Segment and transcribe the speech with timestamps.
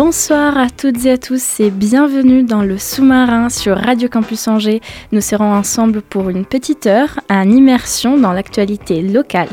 [0.00, 4.80] Bonsoir à toutes et à tous et bienvenue dans le sous-marin sur Radio Campus Angers.
[5.10, 9.48] Nous serons ensemble pour une petite heure en immersion dans l'actualité locale.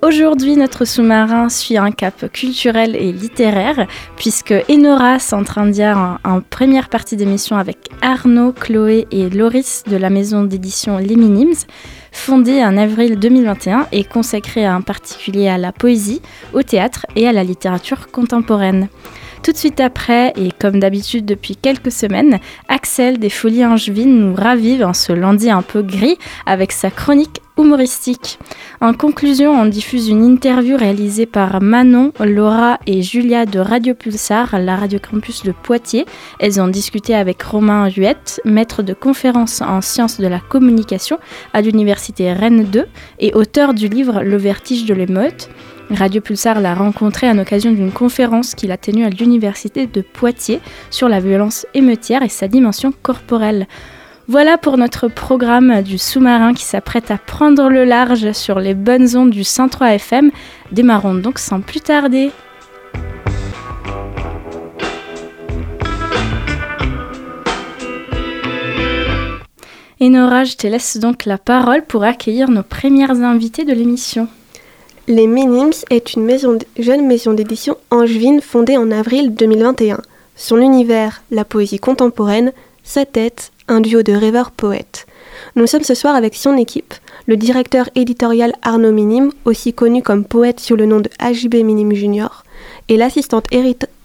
[0.00, 7.16] Aujourd'hui, notre sous-marin suit un cap culturel et littéraire, puisque Enora s'entretient en, première partie
[7.16, 11.66] d'émission avec Arnaud, Chloé et Loris de la maison d'édition Les Minims,
[12.12, 16.22] fondée en avril 2021 et consacrée en particulier à la poésie,
[16.52, 18.88] au théâtre et à la littérature contemporaine.
[19.42, 24.34] Tout de suite après, et comme d'habitude depuis quelques semaines, Axel des Folies Angevines nous
[24.34, 28.38] ravive en ce lundi un peu gris avec sa chronique humoristique.
[28.82, 34.58] En conclusion, on diffuse une interview réalisée par Manon, Laura et Julia de Radio Pulsar,
[34.58, 36.04] la radio campus de Poitiers.
[36.38, 41.18] Elles ont discuté avec Romain Huette, maître de conférence en sciences de la communication
[41.54, 42.86] à l'université Rennes 2
[43.20, 45.48] et auteur du livre Le vertige de l'émeute.
[45.90, 50.60] Radio Pulsar l'a rencontré à l'occasion d'une conférence qu'il a tenue à l'université de Poitiers
[50.90, 53.66] sur la violence émeutière et sa dimension corporelle.
[54.28, 59.16] Voilà pour notre programme du sous-marin qui s'apprête à prendre le large sur les bonnes
[59.16, 60.30] ondes du 103 FM.
[60.70, 62.30] Démarrons donc sans plus tarder.
[70.00, 74.28] Enora, je te laisse donc la parole pour accueillir nos premières invités de l'émission.
[75.08, 76.30] Les Minims est une
[76.78, 80.02] jeune maison d'édition angevine fondée en avril 2021.
[80.36, 82.52] Son univers, la poésie contemporaine,
[82.84, 85.06] sa tête, un duo de rêveurs poètes.
[85.56, 86.94] Nous sommes ce soir avec son équipe,
[87.26, 91.94] le directeur éditorial Arnaud Minim, aussi connu comme poète sous le nom de HB Minim
[91.94, 92.44] Junior,
[92.88, 93.46] et l'assistante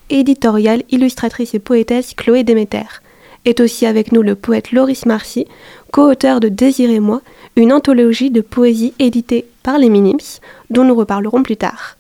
[0.10, 3.02] éditoriale, illustratrice et poétesse Chloé Déméter.
[3.44, 5.46] Est aussi avec nous le poète Loris Marcy,
[5.92, 7.22] co-auteur de Désirez-moi,
[7.56, 10.40] une anthologie de poésie éditée par les Minims,
[10.70, 11.98] dont nous reparlerons plus tard.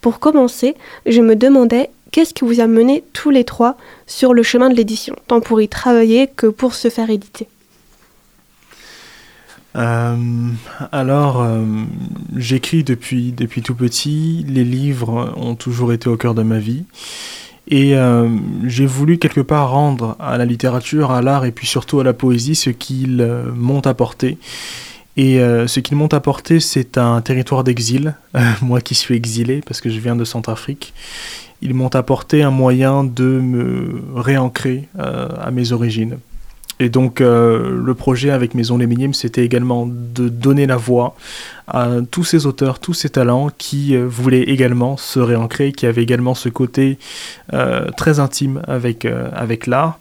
[0.00, 0.74] Pour commencer,
[1.06, 3.76] je me demandais qu'est-ce qui vous a mené tous les trois
[4.06, 7.48] sur le chemin de l'édition, tant pour y travailler que pour se faire éditer?
[9.74, 10.16] Euh,
[10.92, 11.64] alors, euh,
[12.36, 16.84] j'écris depuis, depuis tout petit, les livres ont toujours été au cœur de ma vie,
[17.68, 18.28] et euh,
[18.64, 22.12] j'ai voulu quelque part rendre à la littérature, à l'art et puis surtout à la
[22.12, 24.36] poésie ce qu'ils m'ont apporté.
[25.16, 28.14] Et euh, ce qu'ils m'ont apporté, c'est un territoire d'exil,
[28.62, 30.94] moi qui suis exilé parce que je viens de Centrafrique.
[31.60, 36.18] Ils m'ont apporté un moyen de me réancrer euh, à mes origines.
[36.80, 41.14] Et donc euh, le projet avec Maison Les Minimes, c'était également de donner la voix
[41.68, 46.34] à tous ces auteurs, tous ces talents qui voulaient également se réancrer, qui avaient également
[46.34, 46.98] ce côté
[47.96, 49.06] très intime avec
[49.66, 49.98] l'art.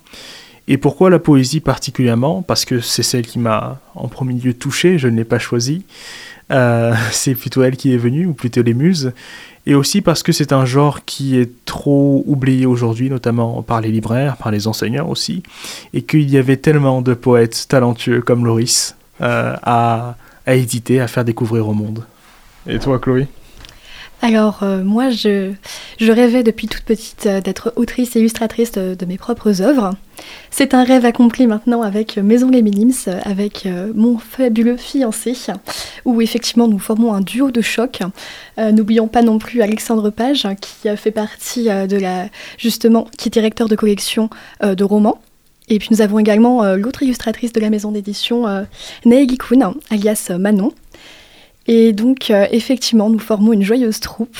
[0.72, 2.44] Et pourquoi la poésie particulièrement?
[2.44, 5.84] Parce que c'est celle qui m'a en premier lieu touché, je ne l'ai pas choisie.
[6.50, 9.12] Euh, c'est plutôt elle qui est venue, ou plutôt les muses.
[9.66, 13.92] Et aussi parce que c'est un genre qui est trop oublié aujourd'hui, notamment par les
[13.92, 15.44] libraires, par les enseignants aussi,
[15.94, 20.16] et qu'il y avait tellement de poètes talentueux comme Loris euh, à,
[20.46, 22.06] à éditer, à faire découvrir au monde.
[22.66, 23.28] Et toi, Chloé?
[24.22, 25.52] Alors euh, moi, je,
[26.00, 29.96] rêvais depuis toute petite euh, d'être autrice et illustratrice de, mes propres œuvres.
[30.52, 35.36] C'est un rêve accompli maintenant avec Maison Les Minims, avec euh, mon fabuleux fiancé,
[36.06, 38.02] où effectivement nous formons un duo de choc.
[38.58, 42.28] N'oublions pas non plus Alexandre Page, qui fait partie de la,
[42.60, 44.30] justement, qui est directeur de collection
[44.62, 45.20] de romans.
[45.70, 48.64] Et puis nous avons également l'autre illustratrice de la maison d'édition, euh,
[49.06, 50.74] Kun, alias Manon,
[51.68, 54.38] et donc, euh, effectivement, nous formons une joyeuse troupe.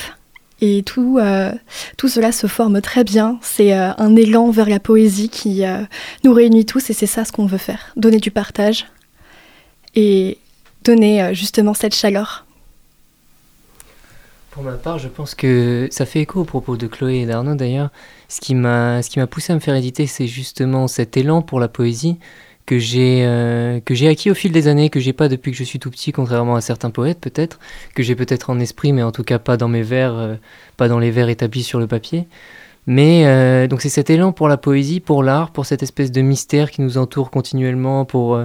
[0.60, 1.50] Et tout, euh,
[1.96, 3.38] tout cela se forme très bien.
[3.42, 5.64] C'est euh, un élan vers la poésie qui
[6.22, 7.92] nous réunit tous et c'est ça ce qu'on veut faire.
[7.96, 8.86] Donner du partage
[9.96, 10.38] et
[10.84, 12.46] donner justement cette chaleur.
[14.52, 17.56] Pour ma part, je pense que ça fait écho au propos de Chloé et d'Arnaud
[17.56, 17.90] d'ailleurs.
[18.28, 22.18] Ce qui m'a poussé à me faire éditer, c'est justement cet élan pour la poésie
[22.66, 25.56] que j'ai euh, que j'ai acquis au fil des années, que j'ai pas depuis que
[25.56, 27.58] je suis tout petit, contrairement à certains poètes peut-être,
[27.94, 30.34] que j'ai peut-être en esprit, mais en tout cas pas dans mes vers, euh,
[30.76, 32.26] pas dans les vers établis sur le papier.
[32.86, 36.20] Mais euh, donc c'est cet élan pour la poésie, pour l'art, pour cette espèce de
[36.20, 38.40] mystère qui nous entoure continuellement, pour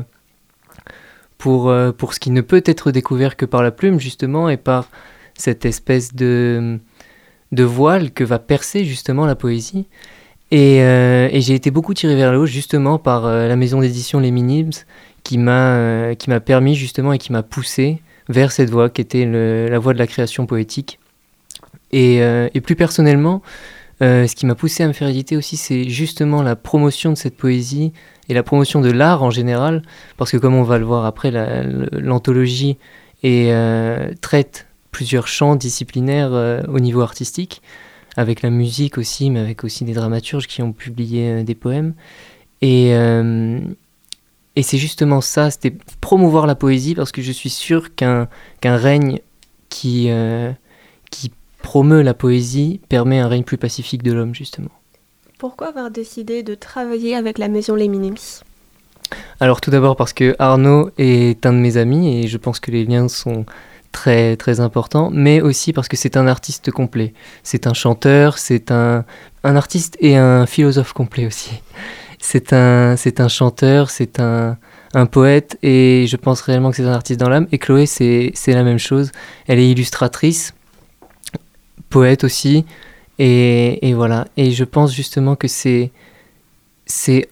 [1.38, 4.90] pour pour ce qui ne peut être découvert que par la plume justement et par
[5.36, 6.80] cette espèce de
[7.52, 9.88] de voile que va percer justement la poésie.
[10.52, 14.20] Et, euh, j'ai été beaucoup tiré vers le haut justement par euh, la maison d'édition
[14.20, 14.86] Les Minims
[15.24, 16.16] qui m'a euh,
[16.46, 20.08] permis justement et qui m'a poussé vers cette voie qui était la voie de la
[20.08, 21.00] création poétique.
[21.94, 23.42] Et, et plus personnellement,
[24.02, 27.38] ce qui m'a poussé à me faire éditer aussi, c'est justement la promotion de cette
[27.38, 27.94] poésie
[28.28, 29.82] et la promotion de l'art en général,
[30.18, 31.32] parce que comme on va le voir après,
[31.94, 32.78] l'anthologie
[34.20, 34.68] traite
[34.98, 37.62] plusieurs champs disciplinaires euh, au niveau artistique,
[38.18, 41.94] avec la musique aussi, mais avec aussi des dramaturges qui ont publié euh, des poèmes.
[42.62, 43.60] Et, euh,
[44.56, 48.28] et c'est justement ça, c'était promouvoir la poésie, parce que je suis sûr qu'un
[48.64, 49.20] règne
[49.70, 50.10] qui,
[51.12, 51.32] qui
[51.62, 54.72] promeut la poésie permet un règne plus pacifique de l'homme, justement.
[55.38, 58.42] Pourquoi avoir décidé de travailler avec la maison Les Minims
[59.40, 62.72] alors tout d'abord parce que Arnaud est un de mes amis et je pense que
[62.72, 63.46] les liens sont
[64.38, 67.14] très important, mais aussi parce que c'est un artiste complet.
[67.44, 69.06] C'est un chanteur, c'est un,
[69.44, 71.62] un artiste et un philosophe complet aussi.
[72.20, 74.58] C'est un, c'est un chanteur, c'est un,
[74.94, 77.48] un poète, et je pense réellement que c'est un artiste dans l'âme.
[77.52, 79.12] Et Chloé, c'est, c'est la même chose.
[79.48, 80.54] Elle est illustratrice,
[81.90, 82.66] poète aussi,
[83.20, 84.28] et, et voilà.
[84.36, 85.92] Et je pense justement que c'est,
[86.86, 87.30] c'est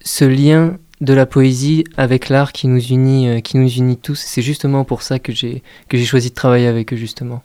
[0.00, 4.18] ce lien de la poésie avec l'art qui nous unit, euh, qui nous unit tous.
[4.18, 7.42] C'est justement pour ça que j'ai que j'ai choisi de travailler avec eux justement.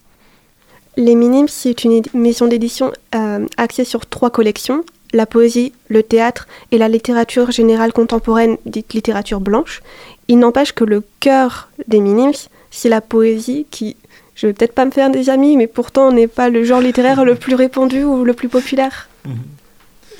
[0.95, 4.83] Les Minimes, c'est une maison d'édition euh, axée sur trois collections
[5.13, 9.81] la poésie, le théâtre et la littérature générale contemporaine, dite littérature blanche.
[10.27, 12.33] Il n'empêche que le cœur des Minimes,
[12.71, 13.95] c'est la poésie qui,
[14.35, 17.23] je vais peut-être pas me faire des amis, mais pourtant n'est pas le genre littéraire
[17.23, 19.07] le plus répandu ou le plus populaire.
[19.25, 19.35] Mhm.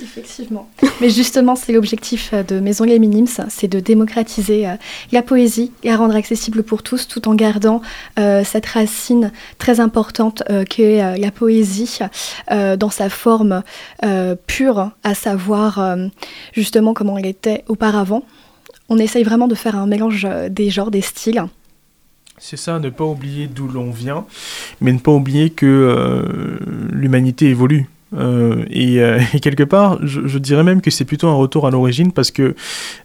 [0.01, 0.69] Effectivement.
[1.01, 4.75] Mais justement, c'est l'objectif euh, de Maison Les Minimes, c'est de démocratiser euh,
[5.11, 7.81] la poésie et à rendre accessible pour tous, tout en gardant
[8.19, 11.99] euh, cette racine très importante qu'est la poésie
[12.49, 13.63] dans sa forme
[14.47, 15.97] pure, à savoir
[16.53, 18.23] justement comment elle était auparavant.
[18.89, 21.45] On essaye vraiment de faire un mélange des genres, des styles.
[22.37, 24.25] C'est ça, ne pas oublier d'où l'on vient,
[24.81, 26.59] mais ne pas oublier que
[26.91, 27.87] l'humanité évolue.
[28.15, 32.11] Euh, euh, et, quelque part, je, dirais même que c'est plutôt un retour à l'origine
[32.11, 32.55] parce que,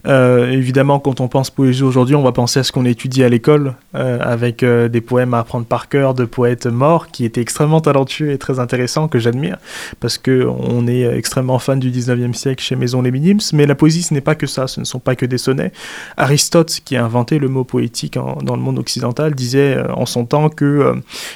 [0.07, 3.29] euh, évidemment, quand on pense poésie aujourd'hui, on va penser à ce qu'on étudie à
[3.29, 8.31] l'école avec des poèmes à apprendre par cœur de poètes morts qui étaient extrêmement talentueux
[8.31, 9.57] et très intéressants que j'admire
[9.99, 13.39] parce que on est extrêmement fan du 19e siècle chez Maison Les Minimes.
[13.53, 15.71] Mais la poésie, ce n'est pas que ça, ce ne sont pas que des sonnets.
[16.17, 20.49] Aristote, qui a inventé le mot poétique dans le monde occidental, disait en son temps
[20.49, 20.95] que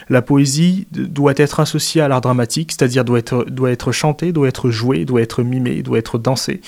[0.10, 4.48] la poésie doit être associée à l'art dramatique, c'est-à-dire doit être doit être chanté, doit
[4.48, 6.62] être joué, doit être mimé, doit être dansé.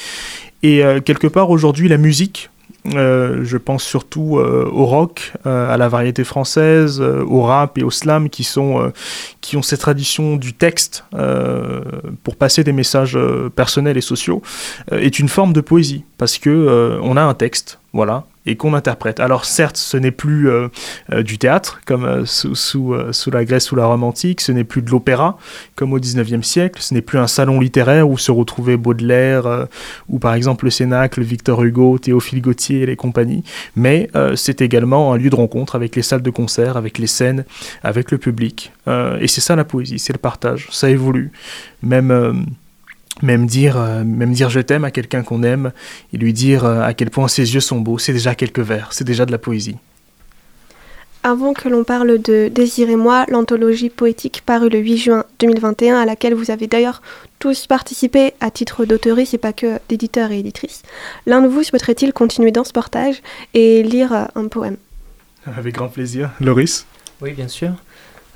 [0.64, 2.50] Et euh, quelque part aujourd'hui, la musique,
[2.96, 7.92] euh, je pense surtout euh, au rock, à la variété française, au rap et au
[7.92, 8.92] slam qui, sont,
[9.42, 11.06] qui ont cette tradition du texte
[12.24, 13.18] pour passer des messages
[13.56, 14.42] personnels et sociaux,
[14.92, 19.20] est une forme de poésie parce que on a un texte, voilà, et qu'on interprète.
[19.20, 20.70] Alors certes, ce n'est plus euh,
[21.14, 22.96] euh, du théâtre comme euh, sous,
[23.32, 25.38] la Grèce ou la Rome antique, ce n'est plus de l'opéra
[25.76, 29.68] comme au 19e siècle, ce n'est plus un salon littéraire où se retrouvaient Baudelaire
[30.10, 33.44] ou par exemple le Cénacle, Victor Hugo, Théophile Gautier et les compagnies,
[33.76, 37.46] mais c'est également un lieu de rencontre avec les salles de concert, avec les scènes,
[37.84, 38.72] avec le public.
[38.88, 41.32] et c'est ça la poésie, c'est le partage, ça évolue.
[41.84, 42.46] Même
[43.22, 45.72] même dire, euh, même dire je t'aime à quelqu'un qu'on aime
[46.14, 48.94] et lui dire euh, à quel point ses yeux sont beaux, c'est déjà quelques vers,
[48.94, 49.78] c'est déjà de la poésie.
[51.22, 55.98] Avant que l'on parle de Désir et moi, l'anthologie poétique parue le 8 juin 2021,
[55.98, 57.02] à laquelle vous avez d'ailleurs
[57.40, 60.82] tous participé à titre d'auteuristes et pas que d'éditeurs et éditrices,
[61.26, 63.22] l'un de vous souhaiterait-il continuer dans ce portage
[63.54, 64.78] et lire euh, un poème?
[65.46, 66.32] Avec grand plaisir.
[66.40, 66.86] Loris?
[67.22, 67.72] Oui, bien sûr.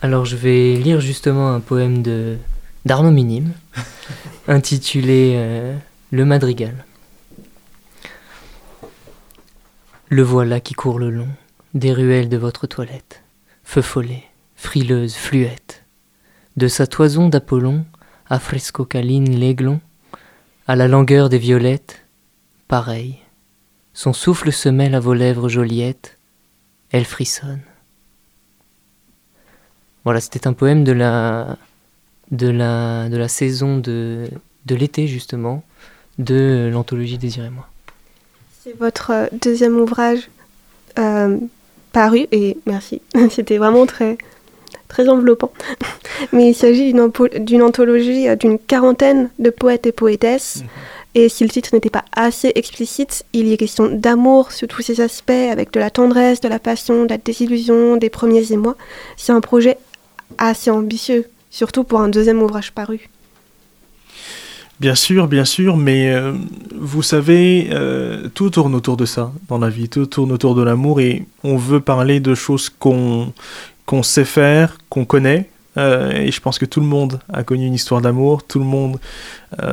[0.01, 2.35] Alors je vais lire justement un poème de
[2.85, 3.53] d'Arnaud Minime,
[4.47, 5.77] intitulé euh,
[6.11, 6.85] Le Madrigal.
[10.09, 11.29] Le voilà qui court le long
[11.73, 13.23] des ruelles de votre toilette,
[13.63, 14.25] feu follet,
[14.55, 15.83] frileuse, fluette.
[16.55, 17.85] De sa toison d'Apollon,
[18.29, 19.79] à fresco caline l'aiglon,
[20.67, 22.05] à la langueur des violettes,
[22.67, 23.17] pareil.
[23.93, 26.19] Son souffle se mêle à vos lèvres joliettes,
[26.91, 27.61] elle frissonne.
[30.03, 31.57] Voilà, c'était un poème de la
[32.33, 34.27] de la, de la saison de,
[34.65, 35.63] de l'été, justement,
[36.17, 37.67] de l'anthologie Désirez-moi.
[38.63, 40.29] C'est votre euh, deuxième ouvrage
[40.99, 41.37] euh,
[41.91, 44.17] paru, et merci, c'était vraiment très,
[44.87, 45.53] très enveloppant.
[46.33, 50.61] Mais il s'agit d'une anthologie euh, d'une quarantaine de poètes et poétesses.
[50.61, 50.67] Mhm.
[51.15, 54.81] Et si le titre n'était pas assez explicite, il y est question d'amour sur tous
[54.81, 58.75] ces aspects, avec de la tendresse, de la passion, de la désillusion, des premiers émois.
[59.15, 59.77] C'est un projet
[60.39, 63.09] assez ambitieux surtout pour un deuxième ouvrage paru.
[64.79, 66.33] Bien sûr, bien sûr, mais euh,
[66.75, 70.63] vous savez, euh, tout tourne autour de ça dans la vie, tout tourne autour de
[70.63, 73.31] l'amour et on veut parler de choses qu'on
[74.01, 75.49] sait faire, qu'on connaît.
[75.77, 78.65] Euh, et je pense que tout le monde a connu une histoire d'amour, tout le
[78.65, 78.99] monde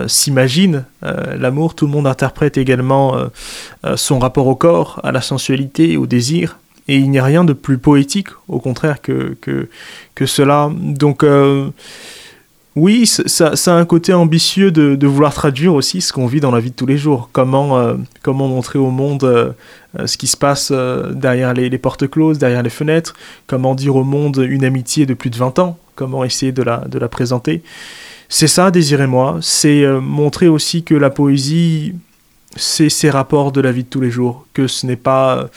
[0.07, 3.17] s'imagine l'amour, tout le monde interprète également
[3.97, 6.59] son rapport au corps, à la sensualité, au désir.
[6.91, 9.69] Et il n'y a rien de plus poétique, au contraire, que, que,
[10.15, 10.71] que cela.
[10.75, 11.23] Donc
[12.77, 16.61] oui, ça, a un côté ambitieux de, vouloir traduire aussi ce qu'on vit dans la
[16.61, 17.29] vie de tous les jours.
[17.33, 19.51] Comment, euh, comment montrer au monde euh,
[19.99, 23.15] euh, ce qui se passe derrière les, portes closes, derrière les fenêtres.
[23.49, 25.79] Comment dire au monde une amitié de plus de 20 ans.
[25.97, 27.63] Comment essayer de la, de la présenter.
[28.29, 29.39] C'est ça, Désirez-moi.
[29.43, 31.95] C'est montrer aussi que la poésie,
[32.57, 34.47] c'est ces rapports de la vie de tous les jours.
[34.55, 35.49] Que ce n'est pas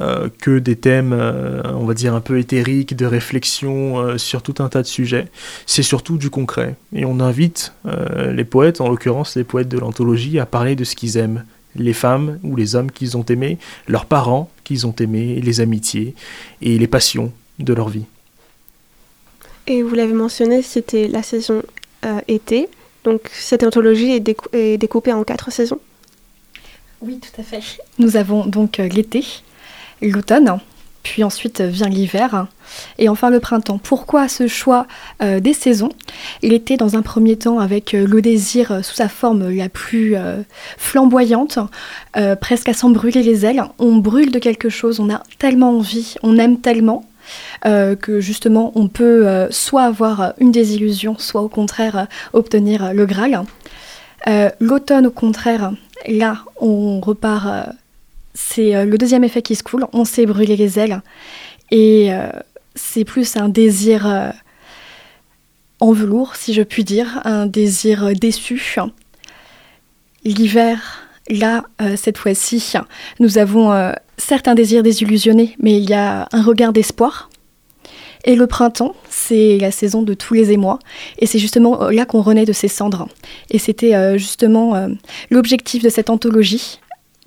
[0.00, 4.42] euh, que des thèmes, euh, on va dire, un peu éthériques, de réflexion euh, sur
[4.42, 5.28] tout un tas de sujets.
[5.66, 6.74] C'est surtout du concret.
[6.92, 10.96] Et on invite les poètes, en l'occurrence les poètes de l'anthologie, à parler de ce
[10.96, 11.44] qu'ils aiment.
[11.74, 13.58] Les femmes ou les hommes qu'ils ont aimés,
[13.88, 16.14] leurs parents qu'ils ont aimés, les amitiés
[16.60, 18.04] et les passions de leur vie.
[19.66, 21.62] Et vous l'avez mentionné, c'était la saison
[22.28, 22.68] été.
[23.04, 25.80] Donc cette anthologie est, découpée en quatre saisons.
[27.02, 27.60] Oui, tout à fait.
[27.98, 29.24] Nous avons donc l'été,
[30.00, 30.60] l'automne,
[31.02, 32.46] puis ensuite vient l'hiver,
[32.98, 33.78] et enfin le printemps.
[33.82, 34.86] Pourquoi ce choix
[35.20, 35.90] euh, des saisons?
[36.42, 40.42] Était dans un premier temps avec euh, le désir sous sa forme la plus euh,
[40.78, 41.58] flamboyante,
[42.40, 43.64] presque à s'en brûler les ailes.
[43.78, 47.04] On brûle de quelque chose, on a tellement envie, on aime tellement.
[47.64, 53.44] que justement on peut soit avoir une désillusion, soit au contraire obtenir le Graal.
[54.60, 55.72] L'automne, au contraire,
[56.06, 57.72] là on repart
[58.34, 59.86] c'est euh, le deuxième effet qui se coule.
[59.92, 61.02] On s'est brûlé les ailes.
[61.70, 62.28] Et euh,
[62.74, 64.30] c'est plus un désir euh,
[65.80, 68.62] en velours, si je puis dire, un désir déçu.
[70.24, 71.64] L'hiver, là,
[71.96, 72.74] cette fois-ci,
[73.18, 77.28] nous avons certains désirs désillusionnés, mais il y a un regard d'espoir.
[78.24, 80.78] Et le printemps, c'est la saison de tous les émois.
[81.18, 83.08] Et c'est justement là qu'on renaît de ses cendres.
[83.50, 84.88] Et c'était justement
[85.30, 86.78] l'objectif de cette anthologie,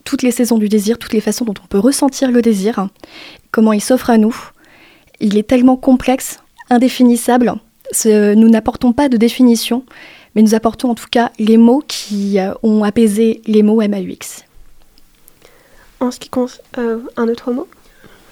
[0.06, 2.88] toutes les saisons du désir, toutes les façons dont on peut ressentir le désir,
[3.52, 4.36] comment il s'offre à nous.
[5.20, 7.56] Il est tellement complexe, indéfinissable.
[8.06, 9.84] Nous n'apportons pas de définition,
[10.36, 14.44] mais nous apportons en tout cas les mots qui euh, ont apaisé les mots MAUX.
[16.00, 17.68] En ce qui concerne euh, un autre mot?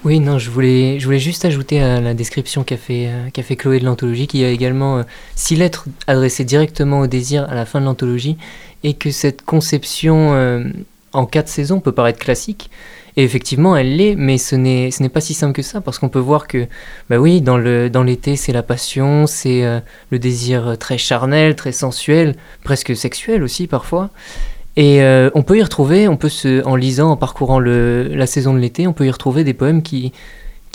[0.03, 3.79] Oui, non, je voulais, je voulais juste ajouter à la description qu'a fait, euh, Chloé
[3.79, 5.03] de l'anthologie qu'il y a également
[5.35, 8.37] six lettres adressées directement au désir à la fin de l'anthologie
[8.83, 10.73] et que cette conception
[11.13, 12.69] en quatre saisons peut paraître classique.
[13.15, 16.19] Et effectivement, elle l'est, mais ce n'est, pas si simple que ça, parce qu'on peut
[16.19, 16.67] voir que,
[17.09, 19.79] bah oui, dans, le, dans l'été, c'est la passion, c'est euh,
[20.09, 24.09] le désir très charnel, très sensuel, presque sexuel aussi parfois.
[24.75, 26.31] Et euh, on peut y retrouver, on peut
[26.65, 30.11] en lisant, en parcourant la saison de l'été, on peut y retrouver des poèmes qui,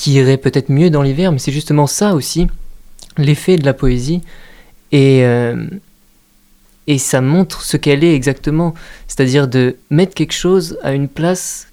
[0.06, 2.46] iraient peut-être mieux dans l'hiver, mais c'est justement ça aussi,
[3.16, 4.22] l'effet de la poésie.
[4.94, 5.66] Euh,
[6.86, 8.72] et ça montre ce qu'elle est exactement,
[9.08, 11.68] c'est-à-dire de mettre quelque chose à une place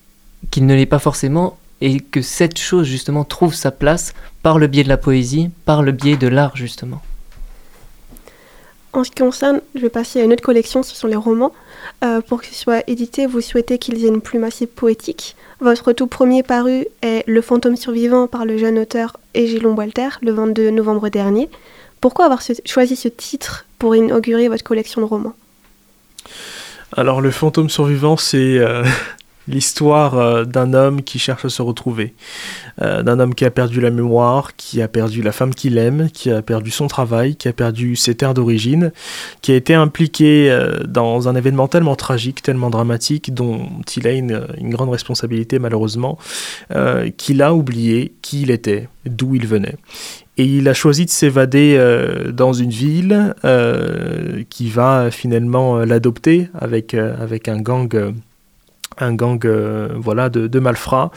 [0.51, 4.67] qu'il ne l'est pas forcément et que cette chose justement trouve sa place par le
[4.67, 7.01] biais de la poésie, par le biais de l'art justement.
[8.93, 11.53] En ce qui concerne, je vais passer à une autre collection, ce sont les romans.
[12.03, 15.35] Euh, pour qu'ils soient édités, vous souhaitez qu'ils aient une plume assez poétique.
[15.59, 20.31] Votre tout premier paru est Le fantôme survivant par le jeune auteur Égilon Walter le
[20.31, 21.49] 22 novembre dernier.
[22.01, 25.33] Pourquoi avoir choisi ce titre pour inaugurer votre collection de romans?
[26.95, 28.83] Alors, Le fantôme survivant, c'est euh,
[29.47, 32.13] l'histoire euh, d'un homme qui cherche à se retrouver.
[32.81, 36.09] Euh, d'un homme qui a perdu la mémoire, qui a perdu la femme qu'il aime,
[36.11, 38.91] qui a perdu son travail, qui a perdu ses terres d'origine,
[39.41, 40.55] qui a été impliqué
[40.87, 46.17] dans un événement tellement tragique, tellement dramatique, dont il a une, grande responsabilité malheureusement,
[47.17, 49.75] qu'il a oublié qui il était, d'où il venait.
[50.37, 55.85] Et il a choisi de s'évader euh, dans une ville euh, qui va finalement euh,
[55.85, 58.13] l'adopter avec, avec un gang
[58.97, 61.11] un gang euh, voilà de, malfrats.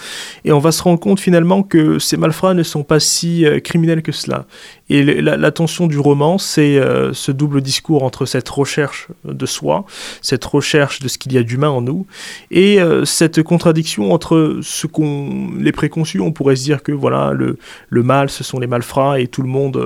[0.45, 3.61] Et on va se rendre compte finalement que ces malfrats ne sont pas si euh,
[3.61, 4.47] criminels que cela
[4.91, 9.85] et la, tension du roman c'est euh, ce double discours entre cette recherche de soi
[10.23, 12.07] cette recherche de ce qu'il y a d'humain en nous
[12.51, 17.59] et cette contradiction entre ce qu'on les préconçus on pourrait se dire que voilà le,
[17.89, 19.79] le mal ce sont les malfrats et tout le monde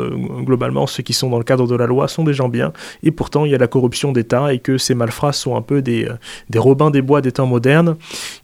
[0.44, 3.10] globalement ceux qui sont dans le cadre de la loi sont des gens bien et
[3.10, 6.08] pourtant il y a la corruption d'État et que ces malfrats sont un peu des,
[6.50, 7.96] des robins des bois des temps modernes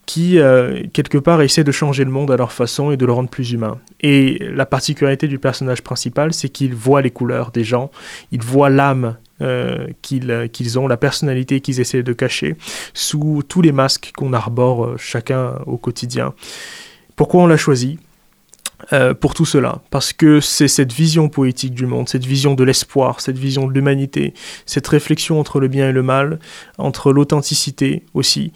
[0.09, 3.13] qui, euh, quelque part, essaient de changer le monde à leur façon et de le
[3.13, 3.79] rendre plus humain.
[4.01, 7.91] Et la particularité du personnage principal, c'est qu'ils voient les couleurs des gens,
[8.33, 12.57] ils voient l'âme euh, qu'ils ont, la personnalité qu'ils essaient de cacher
[12.95, 16.33] sous tous les masques qu'on arbore euh, chacun au quotidien.
[17.15, 17.99] Pourquoi on l'a choisi?
[18.93, 22.63] Euh, pour tout cela, parce que c'est cette vision poétique du monde, cette vision de
[22.63, 24.35] l'espoir, cette vision de l'humanité,
[24.67, 26.39] cette réflexion entre le bien et le mal,
[26.79, 28.53] entre l'authenticité aussi,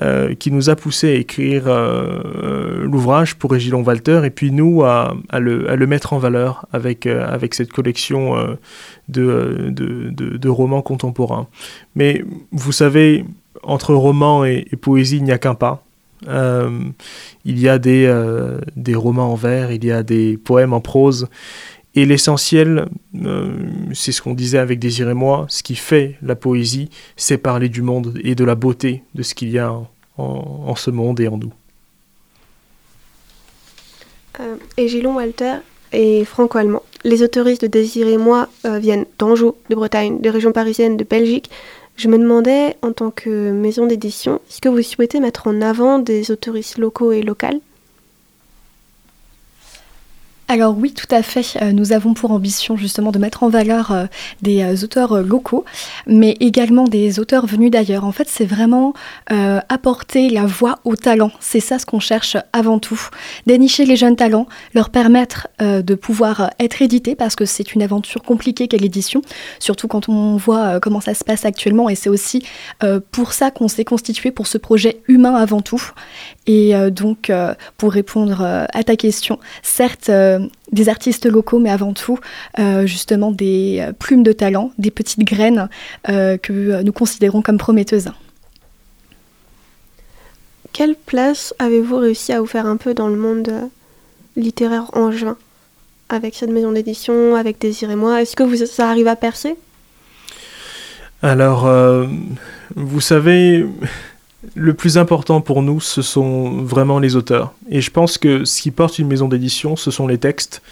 [0.00, 4.84] euh, qui nous a poussé à écrire euh, l'ouvrage pour Régilon Walter, et puis nous
[4.84, 7.08] à, le, mettre en valeur avec,
[7.52, 8.56] cette collection
[9.08, 11.48] de, romans contemporains.
[11.96, 13.24] Mais vous savez,
[13.64, 15.83] entre roman et poésie, il n'y a qu'un pas.
[16.28, 16.70] Euh,
[17.44, 20.80] il y a des, euh, des romans en vers, il y a des poèmes en
[20.80, 21.28] prose.
[21.94, 22.88] Et l'essentiel,
[23.24, 23.54] euh,
[23.92, 27.68] c'est ce qu'on disait avec Désir et moi, ce qui fait la poésie, c'est parler
[27.68, 29.72] du monde et de la beauté de ce qu'il y a
[30.16, 31.52] en, ce monde et en nous.
[34.76, 35.56] et Gilon Walter
[35.92, 36.82] est franco-allemand.
[37.04, 41.50] Les autoristes de Désir et moi viennent d'Anjou, de Bretagne, des régions parisiennes, de Belgique,
[41.96, 45.98] je me demandais, en tant que maison d'édition, est-ce que vous souhaitez mettre en avant
[45.98, 47.60] des autoristes locaux et locales?
[50.46, 51.56] Alors oui, tout à fait.
[51.62, 54.04] Euh, nous avons pour ambition justement de mettre en valeur euh,
[54.42, 55.64] des euh, auteurs locaux,
[56.06, 58.04] mais également des auteurs venus d'ailleurs.
[58.04, 58.92] En fait, c'est vraiment
[59.68, 61.30] apporter la voix aux talents.
[61.40, 63.00] C'est ça ce qu'on cherche avant tout.
[63.46, 68.22] Dénicher les jeunes talents, leur permettre de pouvoir être édités, parce que c'est une aventure
[68.22, 69.22] compliquée qu'est l'édition,
[69.58, 71.88] surtout quand on voit comment ça se passe actuellement.
[71.88, 72.44] Et c'est aussi
[73.10, 75.82] pour ça qu'on s'est constitué pour ce projet humain avant tout.
[76.46, 77.32] Et donc,
[77.76, 80.10] pour répondre à ta question, certes,
[80.72, 82.18] des artistes locaux, mais avant tout
[82.58, 85.68] euh, justement des euh, plumes de talent, des petites graines
[86.08, 88.10] euh, que nous considérons comme prometteuses.
[90.72, 93.50] Quelle place avez-vous réussi à vous faire un peu dans le monde
[94.36, 95.36] littéraire en juin
[96.08, 98.20] avec cette maison d'édition, avec Désir et moi?
[98.20, 99.56] Est-ce que vous, ça arrive à percer?
[101.22, 101.70] Alors,
[102.74, 103.64] vous savez,
[104.54, 107.52] le plus important pour nous, ce sont vraiment les auteurs.
[107.70, 110.62] Et je pense que ce qui porte une maison d'édition, ce sont les textes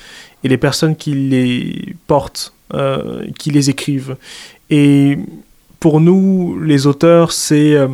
[0.44, 4.16] et les personnes qui les portent, euh, qui les écrivent.
[4.70, 5.18] Et
[5.80, 7.74] pour nous, les auteurs, c'est...
[7.74, 7.88] Euh,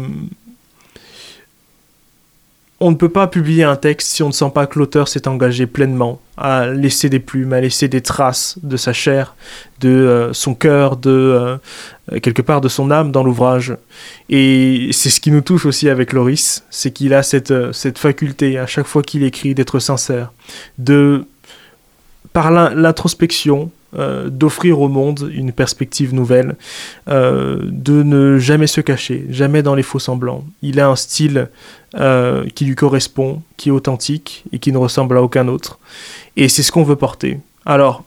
[2.81, 5.27] on ne peut pas publier un texte si on ne sent pas que l'auteur s'est
[5.27, 9.35] engagé pleinement à laisser des plumes, à laisser des traces de sa chair,
[9.81, 13.77] de euh, son cœur, de euh, quelque part de son âme dans l'ouvrage.
[14.29, 17.99] Et c'est ce qui nous touche aussi avec Loris, c'est qu'il a cette, euh, cette
[17.99, 20.33] faculté à chaque fois qu'il écrit d'être sincère,
[20.79, 21.25] de
[22.33, 26.57] par l'introspection, euh, d'offrir au monde une perspective nouvelle,
[27.09, 30.45] euh, de ne jamais se cacher, jamais dans les faux semblants.
[30.61, 31.49] Il a un style
[31.95, 35.79] euh, qui lui correspond, qui est authentique et qui ne ressemble à aucun autre.
[36.37, 37.41] Et c'est ce qu'on veut porter.
[37.65, 38.05] Alors,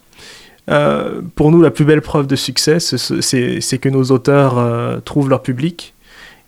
[1.35, 5.93] pour nous, la plus belle preuve de succès, c'est que nos auteurs trouvent leur public.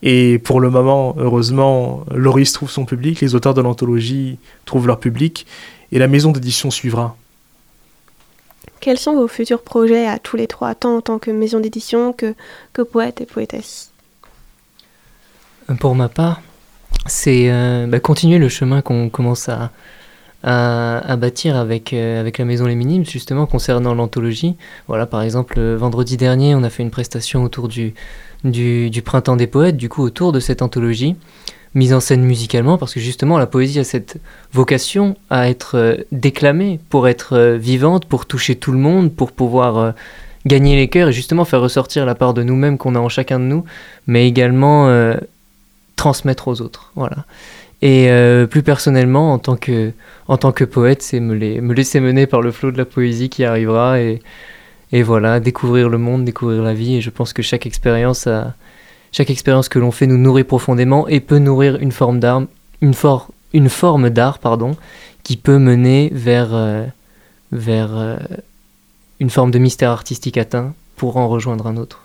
[0.01, 4.99] Et pour le moment, heureusement, Loris trouve son public, les auteurs de l'anthologie trouvent leur
[4.99, 5.45] public,
[5.91, 7.15] et la maison d'édition suivra.
[8.79, 12.11] Quels sont vos futurs projets à tous les trois, tant en tant que maison d'édition
[12.11, 12.35] que,
[12.73, 13.91] que poète et poétesse?
[15.79, 16.41] Pour ma part,
[17.05, 19.71] c'est euh, bah, continuer le chemin qu'on commence à,
[20.43, 24.55] à, bâtir avec, euh, avec la Maison Les Minimes, justement concernant l'anthologie.
[24.87, 27.93] Voilà, par exemple, vendredi dernier, on a fait une prestation autour du,
[28.43, 31.15] du, Printemps des Poètes, du coup, autour de cette anthologie
[31.75, 34.19] mise en scène musicalement, parce que justement la poésie a cette
[34.51, 39.31] vocation à être euh, déclamée, pour être euh, vivante, pour toucher tout le monde, pour
[39.31, 39.91] pouvoir euh,
[40.45, 43.39] gagner les cœurs et justement faire ressortir la part de nous-mêmes qu'on a en chacun
[43.39, 43.63] de nous,
[44.05, 44.87] mais également
[45.95, 46.91] transmettre aux autres.
[46.95, 47.25] Voilà.
[47.81, 48.07] Et
[48.49, 49.91] plus personnellement, en tant que,
[50.29, 53.43] en tant que poète, c'est me, laisser mener par le flot de la poésie qui
[53.43, 54.21] arrivera et,
[55.03, 56.95] voilà, découvrir le monde, découvrir la vie.
[56.95, 58.27] Et je pense que chaque expérience
[59.13, 62.41] chaque expérience que l'on fait nous nourrit profondément et peut nourrir une forme d'art,
[62.81, 62.93] une,
[63.53, 64.75] une forme d'art pardon,
[65.21, 66.85] qui peut mener vers, euh,
[67.53, 68.17] euh,
[69.19, 72.02] une forme de mystère artistique atteint pour en rejoindre un autre.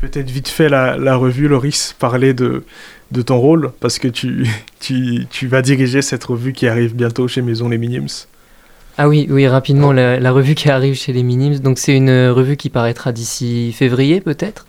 [0.00, 2.64] Peut-être vite fait la, revue, Loris, parler de,
[3.12, 4.46] de ton rôle, parce que tu,
[4.80, 8.26] tu, tu, vas diriger cette revue qui arrive bientôt chez Maison Les Minims.
[8.98, 11.58] Ah oui, oui, rapidement, la, revue qui arrive chez les Minims.
[11.58, 14.66] Donc c'est une revue qui paraîtra d'ici février peut-être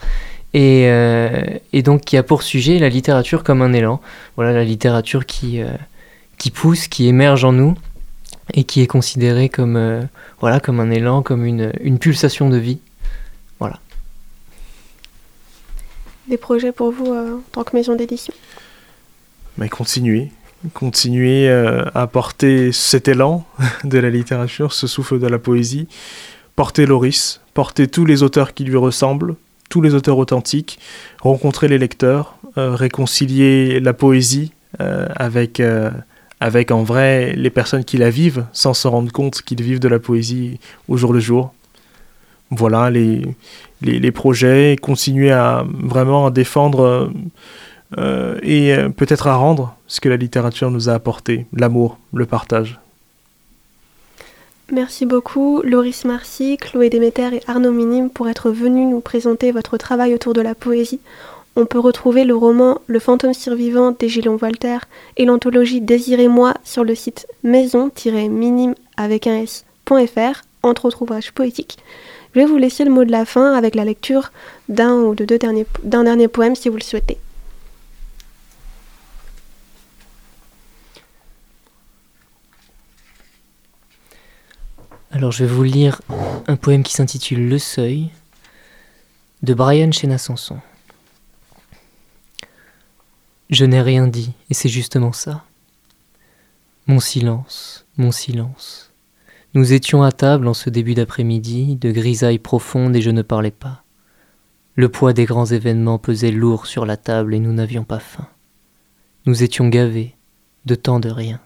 [0.56, 4.02] euh, et, donc qui a pour sujet la littérature comme un élan.
[4.36, 5.68] Voilà, la littérature qui, euh,
[6.38, 7.76] qui pousse, qui émerge en nous
[8.54, 10.02] et qui est considérée comme, euh,
[10.40, 12.80] voilà, comme un élan, comme une, une pulsation de vie.
[13.60, 13.80] Voilà.
[16.28, 18.34] Des projets pour vous en tant que maison d'édition?
[19.58, 20.30] Mais continuer,
[20.74, 23.46] continuer à porter cet élan
[23.84, 25.88] de la littérature, ce souffle de la poésie,
[26.56, 29.36] porter Loris, porter tous les auteurs qui lui ressemblent,
[29.70, 30.80] tous les auteurs authentiques,
[31.22, 35.62] rencontrer les lecteurs, réconcilier la poésie avec,
[36.40, 39.88] avec en vrai les personnes qui la vivent sans se rendre compte qu'ils vivent de
[39.88, 41.54] la poésie au jour le jour.
[42.50, 43.22] Voilà les,
[43.82, 47.12] les, projets, continuer à vraiment défendre
[47.98, 52.26] euh, et euh, peut-être à rendre ce que la littérature nous a apporté, l'amour, le
[52.26, 52.80] partage.
[54.72, 59.78] Merci beaucoup Loris Marcy, Chloé Déméter et Arnaud Minime pour être venus nous présenter votre
[59.78, 61.00] travail autour de la poésie.
[61.56, 66.96] On peut retrouver le roman Le fantôme survivant d'Égilon Voltaire et l'anthologie Désirez-moi sur le
[66.96, 71.78] site maison-minime avec un s.fr, entre autres ouvrages poétiques.
[72.38, 74.32] Je vais vous laisser le mot de la fin avec la lecture
[74.70, 77.18] d'un ou de deux derniers, d'un dernier poème si vous le souhaitez.
[85.10, 86.00] Alors je vais vous lire
[86.46, 88.12] un poème qui s'intitule Le Seuil
[89.42, 90.60] de Brian Chéna-Sanson.
[93.50, 95.44] Je n'ai rien dit, et c'est justement ça.
[96.86, 98.87] Mon silence, mon silence.
[99.58, 103.50] Nous étions à table en ce début d'après-midi, de grisaille profonde, et je ne parlais
[103.50, 103.84] pas.
[104.76, 108.28] Le poids des grands événements pesait lourd sur la table, et nous n'avions pas faim.
[109.26, 110.16] Nous étions gavés,
[110.68, 111.42] de tant de rien.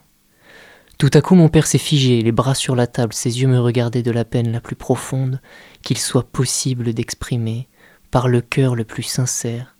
[0.97, 3.61] Tout à coup mon père s'est figé, les bras sur la table, ses yeux me
[3.61, 5.39] regardaient de la peine la plus profonde
[5.81, 7.69] qu'il soit possible d'exprimer,
[8.11, 9.77] par le cœur le plus sincère,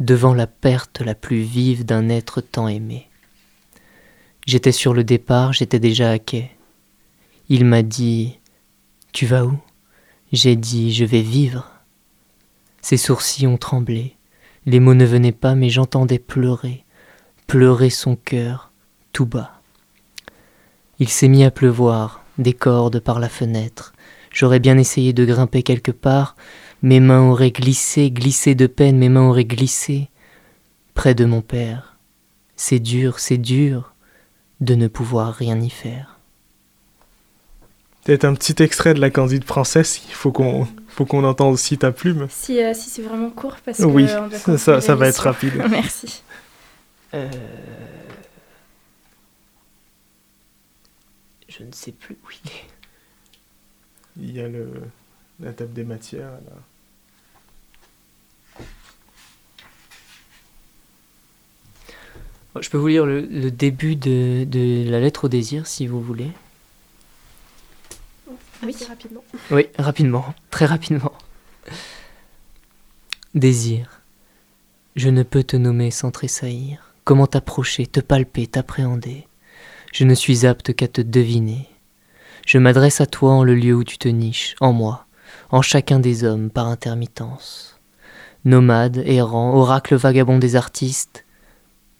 [0.00, 3.10] devant la perte la plus vive d'un être tant aimé.
[4.46, 6.55] J'étais sur le départ, j'étais déjà à quai.
[7.48, 8.40] Il m'a dit
[9.12, 9.56] Tu vas où?
[10.32, 11.70] J'ai dit Je vais vivre.
[12.82, 14.16] Ses sourcils ont tremblé,
[14.64, 16.84] les mots ne venaient pas, mais j'entendais pleurer,
[17.46, 18.72] pleurer son cœur,
[19.12, 19.60] tout bas.
[20.98, 23.92] Il s'est mis à pleuvoir, des cordes par la fenêtre.
[24.32, 26.34] J'aurais bien essayé de grimper quelque part,
[26.82, 30.10] mes mains auraient glissé, glissé de peine, mes mains auraient glissé
[30.94, 31.96] près de mon père.
[32.56, 33.94] C'est dur, c'est dur
[34.60, 36.15] de ne pouvoir rien y faire.
[38.06, 41.76] Peut-être un petit extrait de la Candide Princesse, il faut qu'on faut qu'on entende aussi
[41.76, 42.28] ta plume.
[42.30, 44.06] Si, euh, si c'est vraiment court, parce que oui,
[44.58, 45.54] ça, ça va être rapide.
[45.68, 46.22] Merci.
[47.14, 47.28] Euh...
[51.48, 52.66] Je ne sais plus où il est.
[54.18, 54.68] Il y a le,
[55.40, 56.30] la table des matières.
[62.54, 62.62] Là.
[62.62, 66.00] Je peux vous lire le, le début de, de, la lettre au désir si vous
[66.00, 66.30] voulez.
[68.80, 69.24] Oui, rapidement.
[69.50, 71.12] Oui, rapidement, très rapidement.
[73.34, 74.02] Désir,
[74.96, 76.94] je ne peux te nommer sans tressaillir.
[77.04, 79.28] Comment t'approcher, te palper, t'appréhender?
[79.92, 81.68] Je ne suis apte qu'à te deviner.
[82.46, 85.06] Je m'adresse à toi en le lieu où tu te niches, en moi,
[85.50, 87.78] en chacun des hommes par intermittence.
[88.44, 91.24] Nomade, errant, oracle vagabond des artistes,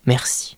[0.07, 0.56] merci.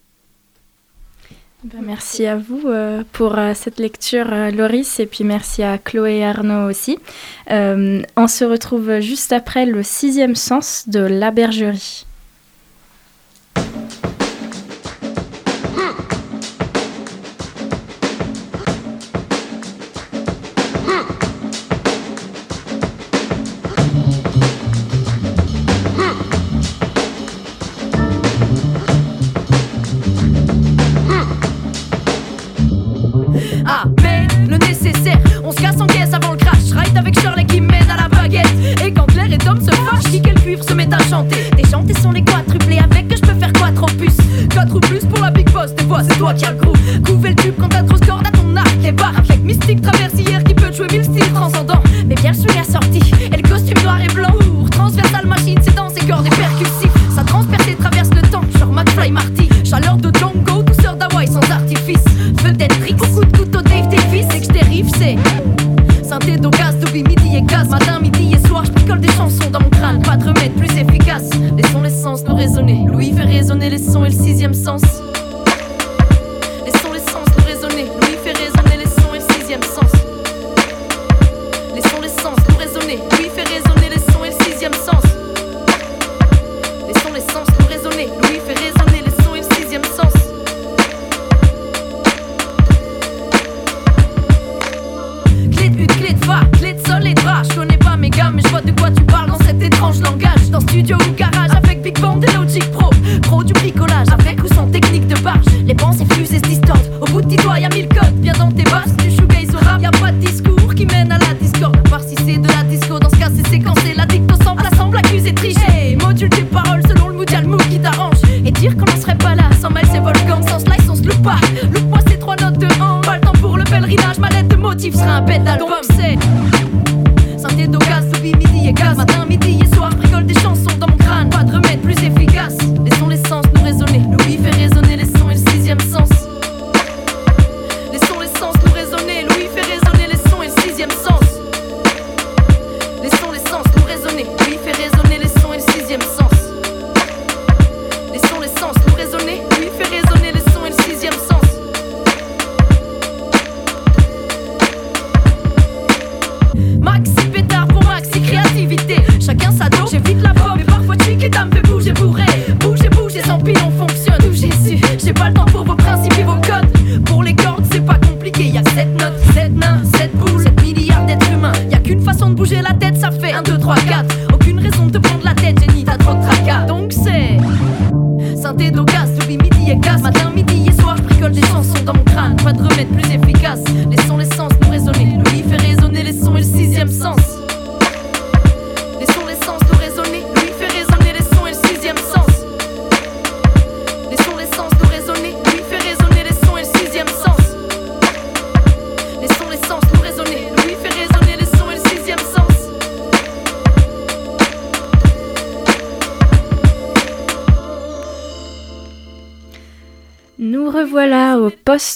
[1.64, 5.77] Ben, merci à vous euh, pour euh, cette lecture, euh, Loris, et puis merci à
[5.77, 6.99] Chloé et Arnaud aussi.
[7.51, 12.07] on se retrouve juste après le sixième sens de la bergerie.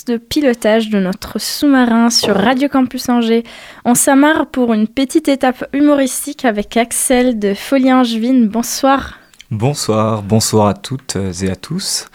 [0.07, 3.45] De pilotage de notre sous-marin sur Radio Campus Angers.
[3.85, 8.49] On s'amarre pour une petite étape humoristique avec Axel de Folie Angevine.
[8.49, 9.19] Bonsoir.
[9.51, 12.09] Bonsoir, bonsoir à toutes et à tous.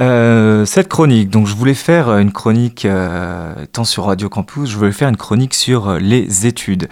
[0.00, 4.76] Euh, cette chronique, donc je voulais faire une chronique, euh, tant sur Radio Campus, je
[4.76, 6.88] voulais faire une chronique sur les études.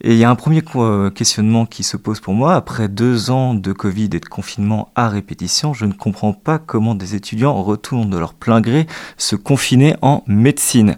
[0.00, 2.54] Et il y a un premier euh, questionnement qui se pose pour moi.
[2.54, 6.94] Après deux ans de Covid et de confinement à répétition, je ne comprends pas comment
[6.94, 10.96] des étudiants retournent de leur plein gré se confiner en médecine.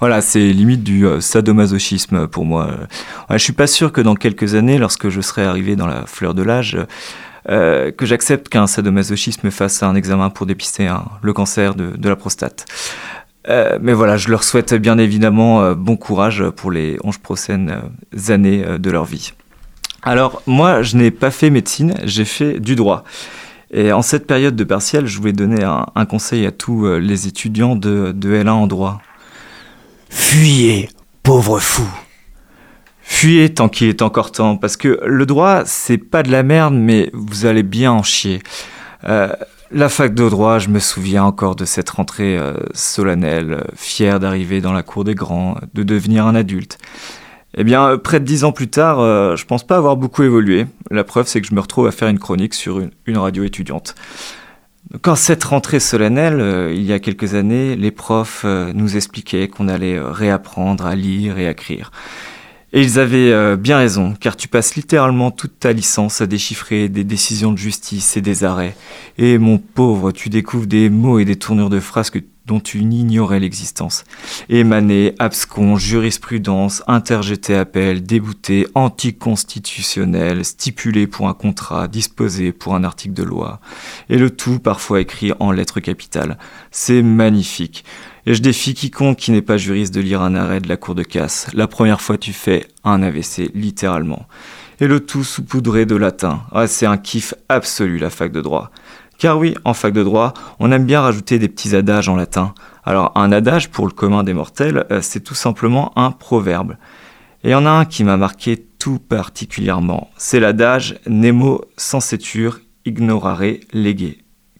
[0.00, 2.68] Voilà, c'est limite du euh, sadomasochisme pour moi.
[3.30, 6.04] Je je suis pas sûr que dans quelques années, lorsque je serai arrivé dans la
[6.04, 6.76] fleur de l'âge,
[7.48, 10.88] euh, que j'accepte qu'un sadomasochisme fasse un examen pour dépister
[11.22, 12.66] le cancer de la prostate.
[13.48, 17.82] Euh, mais voilà, je leur souhaite bien évidemment euh, bon courage pour les 11 prochaines
[18.18, 19.32] euh, années de leur vie.
[20.02, 23.04] Alors, moi, je n'ai pas fait médecine, j'ai fait du droit.
[23.72, 27.74] Et en cette période de partiel, je voulais donner un, conseil à tous les étudiants
[27.74, 29.00] de, de L1 en droit.
[30.10, 30.90] Fuyez,
[31.22, 31.88] pauvre fou
[33.00, 36.74] Fuyez tant qu'il est encore temps, parce que le droit, c'est pas de la merde,
[36.74, 38.42] mais vous allez bien en chier.
[39.74, 44.20] La fac de droit, je me souviens encore de cette rentrée euh, solennelle, euh, fier
[44.20, 46.76] d'arriver dans la cour des grands, de devenir un adulte.
[47.56, 48.98] Eh bien, euh, près de dix ans plus tard,
[49.34, 50.66] je pense pas avoir beaucoup évolué.
[50.90, 53.94] La preuve, c'est que je me retrouve à faire une chronique sur une, radio étudiante.
[55.00, 59.98] Quand cette rentrée solennelle, il y a quelques années, les profs nous expliquaient qu'on allait
[59.98, 61.92] réapprendre à lire et à écrire.
[62.72, 66.88] Et ils avaient euh, bien raison, car tu passes littéralement toute ta licence à déchiffrer
[66.88, 68.74] des décisions de justice et des arrêts.
[69.18, 72.10] Et mon pauvre, tu découvres des mots et des tournures de phrases
[72.46, 74.04] dont tu ignorais l'existence.
[74.48, 83.14] Émané, abscon, jurisprudence, interjeté appel, débouté, anticonstitutionnel, stipulé pour un contrat, disposé pour un article
[83.14, 83.60] de loi.
[84.08, 86.38] Et le tout parfois écrit en lettres capitales.
[86.70, 87.84] C'est magnifique.
[88.24, 90.94] Et je défie quiconque qui n'est pas juriste de lire un arrêt de la cour
[90.94, 91.48] de casse?
[91.54, 94.26] La première fois tu fais un AVC, littéralement.
[94.78, 96.42] Et le tout saupoudré de latin.
[96.52, 98.70] Ah, c'est un kiff absolu la fac de droit.
[99.18, 102.54] Car oui, en fac de droit, on aime bien rajouter des petits adages en latin.
[102.84, 106.76] Alors un adage pour le commun des mortels, euh, c'est tout simplement un proverbe.
[107.42, 110.10] Et il y en a un qui m'a marqué tout particulièrement.
[110.16, 114.16] C'est l'adage Nemo sensetur ignorare lege,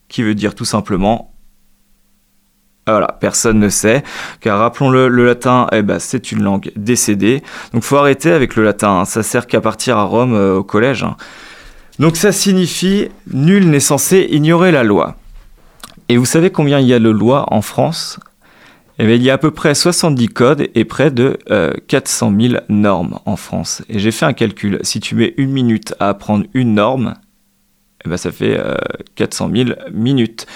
[0.09, 1.32] qui veut dire tout simplement
[2.87, 4.03] voilà, personne ne sait,
[4.41, 7.43] car rappelons-le, le latin, eh ben, c'est une langue décédée.
[7.73, 9.05] Donc faut arrêter avec le latin, hein.
[9.05, 11.05] ça sert qu'à partir à Rome euh, au collège.
[11.05, 11.17] Hein.
[11.99, 15.17] Donc ça signifie nul n'est censé ignorer la loi.
[16.09, 18.19] Et vous savez combien il y a de lois en France?
[18.99, 21.39] Eh bien, il y a à peu près 70 codes et près de
[21.89, 23.83] 400 euh, 000 normes en France.
[23.89, 24.79] Et j'ai fait un calcul.
[24.83, 27.15] Si tu mets une minute à apprendre une norme,
[28.05, 28.61] eh ben, ça fait
[29.17, 30.47] 400 euh, 000 minutes.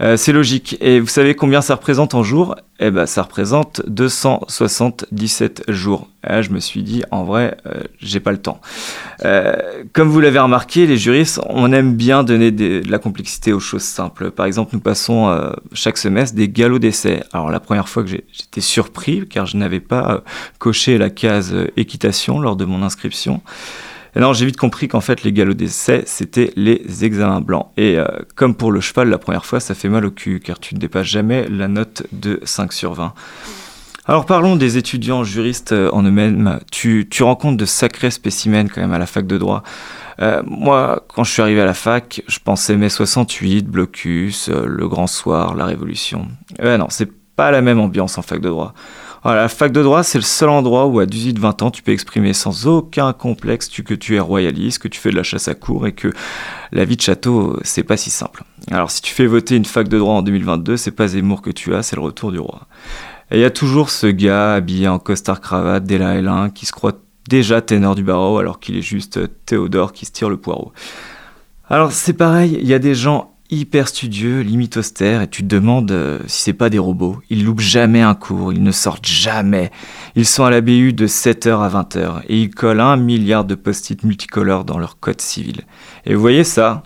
[0.00, 0.76] Euh, c'est logique.
[0.80, 2.56] Et vous savez combien ça représente en jours?
[2.78, 6.08] Eh ben, ça représente 277 jours.
[6.22, 8.60] là, je me suis dit, en vrai, euh, j'ai pas le temps.
[9.92, 13.82] comme vous l'avez remarqué, les juristes, on aime bien donner de la complexité aux choses
[13.82, 14.30] simples.
[14.30, 17.22] Par exemple, nous passons chaque semestre des galops d'essai.
[17.32, 20.22] Alors, la première fois que j'étais surpris, car je n'avais pas
[20.58, 23.42] coché la case équitation lors de mon inscription.
[24.16, 27.68] Et non, j'ai vite compris qu'en fait, les galops d'essai, c'était les examens blancs.
[27.76, 30.58] Et euh, comme pour le cheval, la première fois, ça fait mal au cul, car
[30.58, 33.14] tu ne dépasses jamais la note de 5 sur 20.
[34.06, 36.58] Alors parlons des étudiants juristes euh, en eux-mêmes.
[36.72, 39.62] Tu, tu, rencontres de sacrés spécimens quand même à la fac de droit.
[40.20, 44.88] Euh, moi, quand je suis arrivé à la fac, je pensais mai 68, blocus, le
[44.88, 46.26] grand soir, la révolution.
[46.60, 48.74] Eh non, c'est pas la même ambiance en fac de droit.
[49.22, 51.92] Voilà, la fac de droit, c'est le seul endroit où à 18-20 ans, tu peux
[51.92, 55.54] exprimer sans aucun complexe que tu es royaliste, que tu fais de la chasse à
[55.54, 56.12] cour et que
[56.72, 58.44] la vie de château, c'est pas si simple.
[58.70, 61.50] Alors si tu fais voter une fac de droit en 2022, c'est pas Zemmour que
[61.50, 62.66] tu as, c'est le retour du roi.
[63.30, 66.66] Et il y a toujours ce gars habillé en costard cravate dès la L1 qui
[66.66, 66.94] se croit
[67.28, 70.72] déjà ténor du barreau alors qu'il est juste Théodore qui se tire le poireau.
[71.68, 75.48] Alors c'est pareil, il y a des gens hyper studieux, limite austère, et tu te
[75.48, 77.20] demandes euh, si c'est pas des robots.
[77.30, 79.70] Ils loupent jamais un cours, ils ne sortent jamais.
[80.14, 83.54] Ils sont à la BU de 7h à 20h, et ils collent un milliard de
[83.54, 85.62] post-it multicolores dans leur code civil.
[86.06, 86.82] Et vous voyez ça?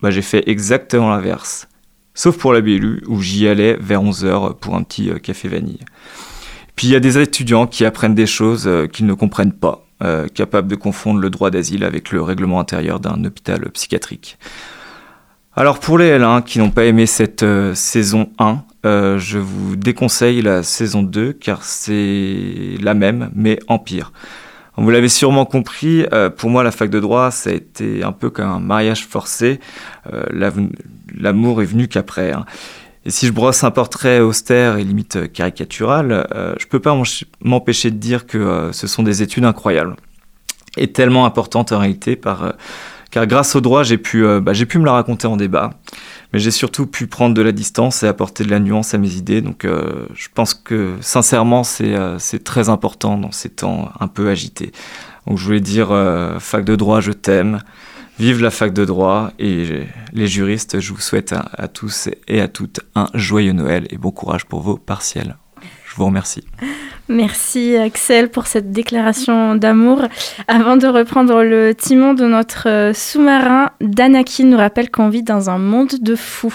[0.00, 1.68] Bah, J'ai fait exactement l'inverse.
[2.14, 5.80] Sauf pour la BLU, où j'y allais vers 11h pour un petit euh, café vanille.
[6.76, 9.86] Puis il y a des étudiants qui apprennent des choses euh, qu'ils ne comprennent pas,
[10.34, 14.36] capables de confondre le droit d'asile avec le règlement intérieur d'un hôpital psychiatrique.
[15.54, 19.76] Alors pour les L1 qui n'ont pas aimé cette euh, saison 1, euh, je vous
[19.76, 24.12] déconseille la saison 2 car c'est la même mais en pire.
[24.78, 28.12] Vous l'avez sûrement compris, euh, pour moi la fac de droit ça a été un
[28.12, 29.60] peu comme un mariage forcé.
[31.14, 32.32] L'amour est venu qu'après.
[32.32, 32.46] Hein.
[33.04, 36.26] Et si je brosse un portrait austère et limite caricatural,
[36.58, 36.96] je peux pas
[37.44, 39.96] m'empêcher de dire que ce sont des études incroyables
[40.78, 42.54] et tellement importantes en réalité par,
[43.12, 45.70] car grâce au droit j'ai pu, bah, j'ai pu me la raconter en débat,
[46.32, 49.14] mais j'ai surtout pu prendre de la distance et apporter de la nuance à mes
[49.14, 49.40] idées.
[49.40, 54.72] Donc je pense que sincèrement c'est, c'est très important dans ces temps un peu agités.
[55.26, 55.88] Donc je voulais dire
[56.40, 57.60] fac de droit, je t'aime.
[58.18, 62.48] Vive la fac de droit et les juristes, je vous souhaite à, tous et à
[62.48, 65.36] toutes un joyeux Noël et bon courage pour vos partiels.
[65.92, 66.42] Je vous remercie.
[67.10, 70.06] Merci Axel pour cette déclaration d'amour.
[70.48, 75.58] Avant de reprendre le timon de notre sous-marin, Danaki nous rappelle qu'on vit dans un
[75.58, 76.54] monde de fous.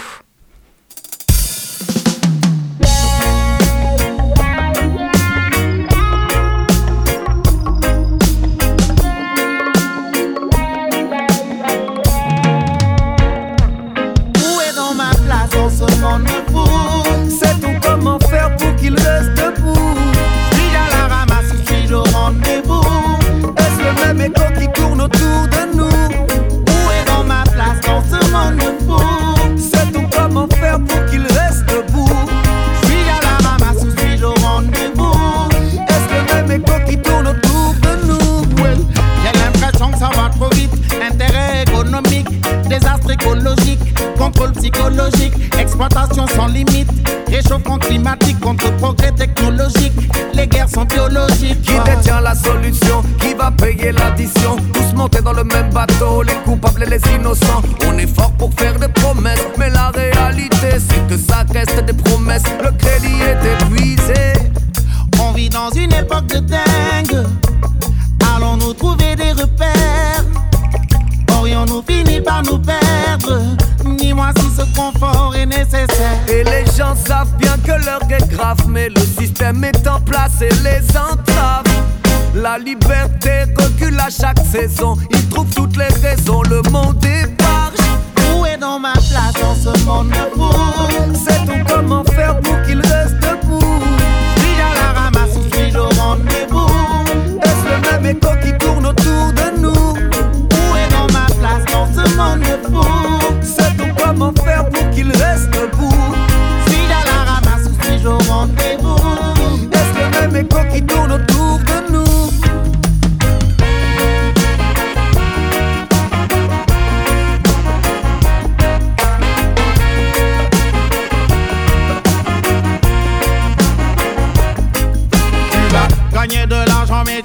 [126.18, 127.22] gagner de l'argent, mais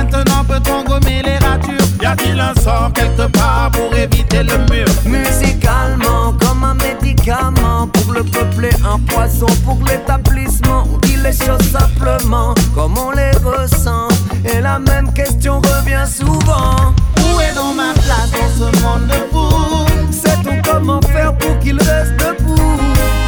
[0.00, 1.74] Maintenant peut-on gommer les ratures?
[2.00, 4.86] Y a-t-il un sort quelque part pour éviter le mur?
[5.04, 11.70] Musicalement, comme un médicament Pour le peuple un poison pour l'établissement On dit les choses
[11.70, 14.08] simplement, comme on les ressent
[14.46, 16.94] Et la même question revient souvent.
[17.18, 22.16] Où est donc ma place dans ce monde de Sait-on comment faire pour qu'il reste
[22.16, 22.80] debout?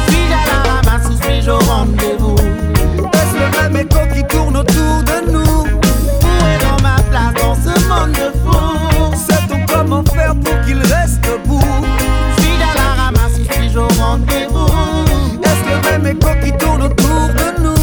[0.07, 2.35] Suis-je à la ramasse ou suis-je au rendez-vous?
[3.13, 5.82] Est-ce le même écho qui tourne autour de nous?
[7.13, 9.13] dans ce monde de fous.
[9.15, 11.61] Sait-on comment faire pour qu'il reste debout
[12.37, 14.67] Suis-je à la ramasse ou suis-je au rendez-vous
[15.43, 17.82] Est-ce le même écho qui tourne autour de nous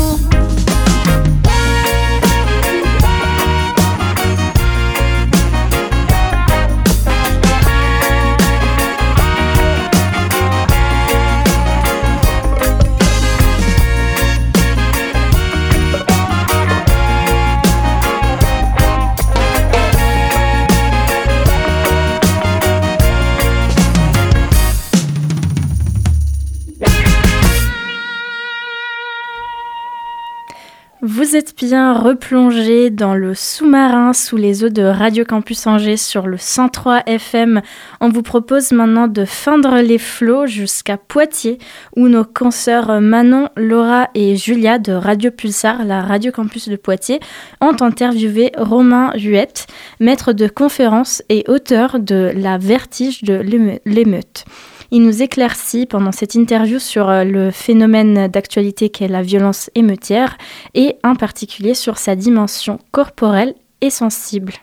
[31.34, 36.36] êtes bien replongé dans le sous-marin sous les eaux de Radio Campus Angers sur le
[36.36, 37.62] 103 FM.
[38.02, 41.56] On vous propose maintenant de feindre les flots jusqu'à Poitiers
[41.96, 47.20] où nos consoeurs Manon, Laura et Julia de Radio Pulsar, la Radio Campus de Poitiers,
[47.62, 49.68] ont interviewé Romain Huette,
[50.00, 53.40] maître de conférence et auteur de La vertige de
[53.86, 54.44] l'émeute.
[54.92, 60.36] Il nous éclaircit pendant cette interview sur euh, le phénomène d'actualité qu'est la violence émeutière
[60.74, 64.54] et en particulier sur sa dimension corporelle et sensible.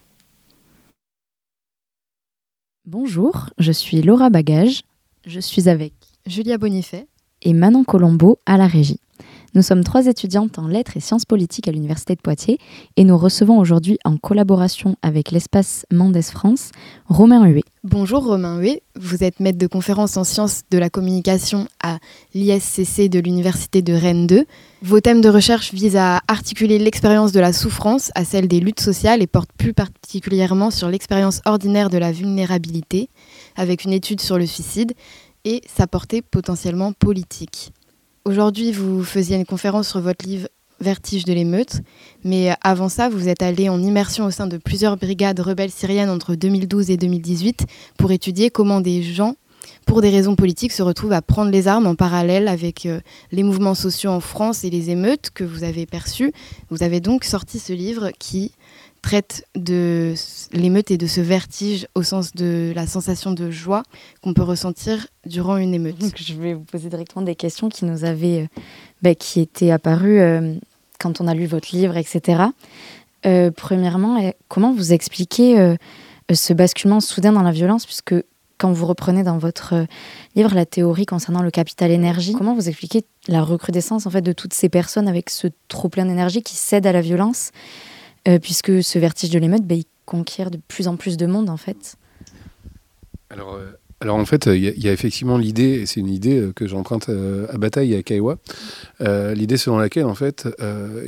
[2.86, 4.82] Bonjour, je suis Laura Bagage.
[5.26, 5.94] Je suis avec
[6.26, 7.08] Julia Bonifay
[7.42, 9.00] et Manon Colombo à la régie.
[9.58, 12.60] Nous sommes trois étudiantes en lettres et sciences politiques à l'Université de Poitiers
[12.96, 16.70] et nous recevons aujourd'hui en collaboration avec l'espace Mendes France
[17.08, 17.64] Romain Huet.
[17.84, 21.98] Bonjour Romain Huet, vous êtes maître de conférence en sciences de la communication à
[22.36, 24.46] l'ISCC de l'Université de Rennes 2.
[24.84, 28.80] Vos thèmes de recherche visent à articuler l'expérience de la souffrance à celle des luttes
[28.82, 33.10] sociales et portent plus particulièrement sur l'expérience ordinaire de la vulnérabilité,
[33.56, 34.94] avec une étude sur le suicide
[35.46, 37.72] et sa portée potentiellement politique.
[38.28, 40.50] Aujourd'hui, vous faisiez une conférence sur votre livre
[40.82, 41.78] Vertige de l'émeute,
[42.26, 46.10] mais avant ça, vous êtes allé en immersion au sein de plusieurs brigades rebelles syriennes
[46.10, 47.66] entre 2012 et 2018
[47.98, 49.36] pour étudier comment des gens,
[49.86, 53.00] pour des raisons politiques, se retrouvent à prendre les armes en parallèle avec euh,
[53.32, 56.34] les mouvements sociaux en France et les émeutes que vous avez perçues.
[56.70, 58.52] Vous avez donc sorti ce livre qui
[59.08, 60.16] traite de
[60.52, 63.84] l'émeute et de ce vertige au sens de la sensation de joie
[64.22, 65.96] qu'on peut ressentir durant une émeute.
[66.18, 68.60] je vais vous poser directement des questions qui nous avaient, euh,
[69.02, 70.56] bah, qui étaient apparues euh,
[71.00, 72.44] quand on a lu votre livre, etc.
[73.26, 75.78] Euh, premièrement, comment vous expliquez
[76.30, 78.16] ce basculement soudain dans la violence, puisque
[78.58, 79.86] quand vous reprenez dans votre
[80.36, 84.34] livre la théorie concernant le capital énergie, comment vous expliquez la recrudescence en fait de
[84.34, 87.52] toutes ces personnes avec ce trop plein d'énergie qui cèdent à la violence?
[88.28, 91.50] Euh, puisque ce vertige de l'émeute, bah, il conquiert de plus en plus de monde
[91.50, 91.98] en fait.
[93.32, 96.68] Euh, alors en fait, il y, a effectivement l'idée, et c'est une idée euh, que
[96.68, 98.38] j'emprunte euh, à Bataille et à Kaiwa,
[99.02, 100.48] euh, l'idée selon laquelle en fait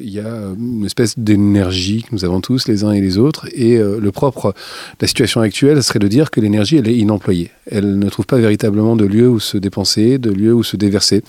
[0.01, 0.27] il y a
[0.57, 4.53] une espèce d'énergie que nous avons tous les uns et les autres, et le propre.
[4.53, 8.25] De la situation actuelle serait de dire que l'énergie elle est inemployée, elle ne trouve
[8.25, 11.23] pas véritablement de lieu où se dépenser, de lieu où se déverser.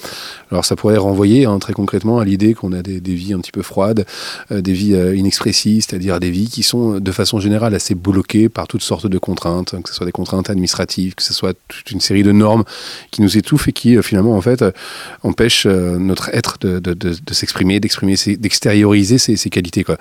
[0.50, 3.52] Alors ça pourrait renvoyer hein, très concrètement à l'idée qu'on a des, vies un petit
[3.52, 4.06] peu froides,
[4.50, 8.82] des vies inexpressives, c'est-à-dire des vies qui sont de façon générale assez bloquées par toutes
[8.82, 12.22] sortes de contraintes, que ce soit des contraintes administratives, que ce soit toute une série
[12.22, 12.64] de normes
[13.10, 14.72] qui nous étouffent et qui euh, finalement en fait euh,
[15.22, 19.96] empêchent euh, notre être de, s'exprimer, d'exprimer, d'extérioriser ses, qualités quoi.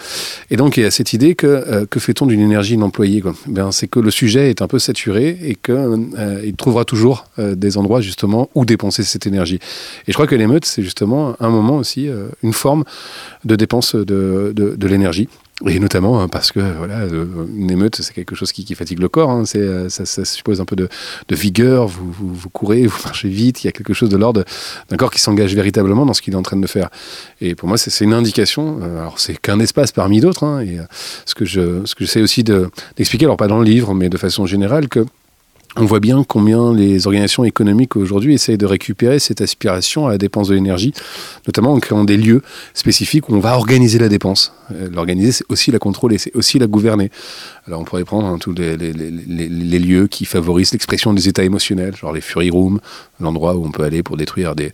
[0.51, 3.35] Et donc il y a cette idée que que fait-on d'une énergie non employée quoi?
[3.47, 5.95] Ben, c'est que le sujet est un peu saturé et que
[6.43, 9.59] il trouvera toujours des endroits justement où dépenser cette énergie.
[10.07, 12.09] Et je crois que l'émeute c'est justement un moment aussi
[12.43, 12.83] une forme
[13.45, 15.29] de dépense de, de l'énergie.
[15.67, 19.09] Et notamment hein, parce que voilà, euh, une émeute, c'est quelque chose qui, fatigue le
[19.09, 19.29] corps.
[19.29, 19.43] Hein.
[19.45, 20.87] C'est, euh, ça, suppose un peu de,
[21.29, 21.87] vigueur.
[21.87, 23.63] Vous, vous, courez, vous marchez vite.
[23.63, 24.45] Il y a quelque chose de l'ordre
[24.89, 26.89] d'un corps qui s'engage véritablement dans ce qu'il est en train de faire.
[27.41, 28.79] Et pour moi, c'est, une indication.
[28.81, 30.43] Euh, alors, c'est qu'un espace parmi d'autres.
[30.43, 30.79] Hein, et
[31.25, 34.09] ce que je, ce que j'essaie aussi de, d'expliquer, alors pas dans le livre, mais
[34.09, 35.05] de façon générale, que
[35.75, 40.17] on voit bien combien les organisations économiques aujourd'hui essayent de récupérer cette aspiration à la
[40.17, 40.93] dépense de l'énergie,
[41.45, 42.41] notamment en créant des lieux
[42.73, 44.51] spécifiques où on va organiser la dépense.
[44.71, 47.11] Euh, l'organiser, c'est aussi la contrôler, c'est aussi la gouverner.
[47.67, 48.75] Alors on pourrait prendre hein, tous les,
[49.79, 52.79] lieux qui favorisent l'expression des états émotionnels, genre les Fury Rooms,
[53.19, 54.71] l'endroit où on peut aller pour détruire des,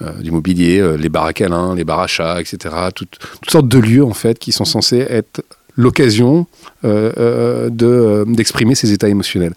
[0.00, 2.74] euh, du mobilier, euh, les bars à câlins, les bars à chats, etc.
[2.94, 3.18] toutes
[3.48, 5.42] sortes de lieux en fait qui sont censés être
[5.76, 6.46] l'occasion
[6.82, 9.54] de, d'exprimer ces états émotionnels.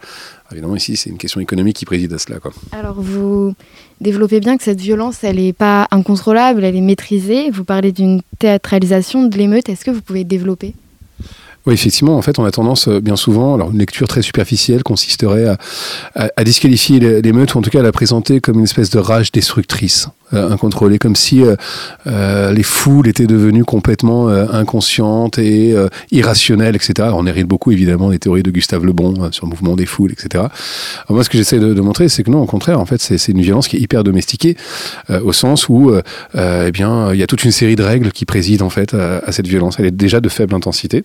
[0.51, 2.39] Évidemment, ici, c'est une question économique qui préside à cela.
[2.39, 2.51] Quoi.
[2.71, 3.53] Alors, vous
[3.99, 7.49] développez bien que cette violence, elle n'est pas incontrôlable, elle est maîtrisée.
[7.49, 9.69] Vous parlez d'une théâtralisation de l'émeute.
[9.69, 10.73] Est-ce que vous pouvez développer?
[11.65, 14.81] Oui, effectivement, en fait, on a tendance euh, bien souvent, alors une lecture très superficielle
[14.81, 15.57] consisterait à,
[16.35, 19.31] à, disqualifier l'émeute, ou en tout cas à la présenter comme une espèce de rage
[19.31, 20.09] destructrice.
[20.33, 21.55] Euh, incontrôlée, comme si euh,
[22.07, 25.75] euh, les foules étaient devenues complètement inconscientes et
[26.11, 27.09] irrationnelles, etc.
[27.13, 30.11] On hérite beaucoup évidemment des théories de Gustave Le Bon sur le mouvement des foules,
[30.11, 30.45] etc.
[31.09, 33.41] moi, ce que j'essaie de, montrer, c'est que non, au contraire, en fait, c'est une
[33.41, 34.55] violence qui est hyper domestiquée,
[35.23, 35.93] au sens où,
[36.35, 39.31] eh bien, il y a toute une série de règles qui président en fait à,
[39.31, 39.75] cette violence.
[39.79, 41.03] Elle est déjà de faible intensité,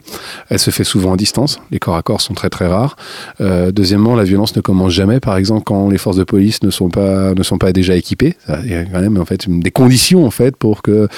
[0.49, 2.97] elle se fait souvent à distance, les corps à corps sont très très rares.
[3.41, 6.89] deuxièmement, la violence ne commence jamais, par exemple, quand les forces de police ne sont
[6.89, 8.37] pas ne sont pas déjà équipées.
[8.65, 11.09] Il y a quand même en fait des conditions en fait pour qu'elles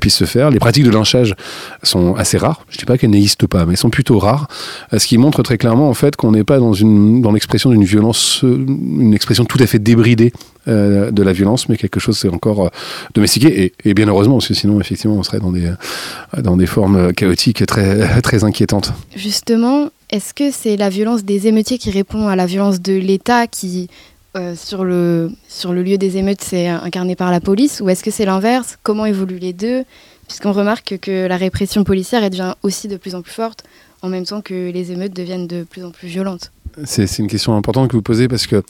[0.00, 0.50] puissent se faire.
[0.50, 1.34] Les pratiques de lynchage
[1.82, 2.64] sont assez rares.
[2.68, 4.48] Je ne dis pas qu'elles n'existent pas, mais elles sont plutôt rares.
[4.92, 7.70] Euh, ce qui montre très clairement en fait qu'on n'est pas dans une dans l'expression
[7.70, 10.32] d'une violence, euh, une expression tout à fait débridée
[10.68, 12.70] euh, de la violence, mais quelque chose c'est encore
[13.14, 15.70] domestiqué et, bien heureusement parce que sinon effectivement on serait dans des
[16.42, 18.92] dans des formes chaotiques très très inquiétantes.
[19.16, 23.46] Justement, est-ce que c'est la violence des émeutiers qui répond à la violence de l'État
[23.46, 23.88] qui
[24.36, 28.02] euh, sur, le, sur le lieu des émeutes, c'est incarné par la police Ou est-ce
[28.02, 28.78] que c'est l'inverse?
[28.82, 29.84] Comment évoluent les deux?
[30.26, 33.64] Puisqu'on remarque que la répression policière devient aussi de plus en plus forte,
[34.02, 36.53] en même temps que les émeutes deviennent de plus en plus violentes.
[36.84, 38.62] C'est une question importante que vous posez parce que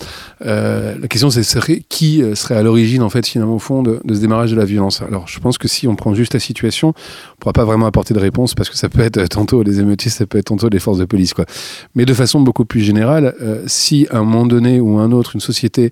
[0.45, 1.45] euh, la question c'est
[1.89, 4.65] qui euh, serait à l'origine en fait finalement au fond de, ce démarrage de la
[4.65, 5.03] violence?
[5.03, 8.13] Alors je pense que si on prend juste la situation, on pourra pas vraiment apporter
[8.13, 10.79] de réponse parce que ça peut être tantôt les émeutiers, ça peut être tantôt les
[10.79, 11.47] forces de police quoi.
[11.95, 15.33] Mais de façon beaucoup plus générale, euh, si à un moment donné ou un autre
[15.35, 15.91] une société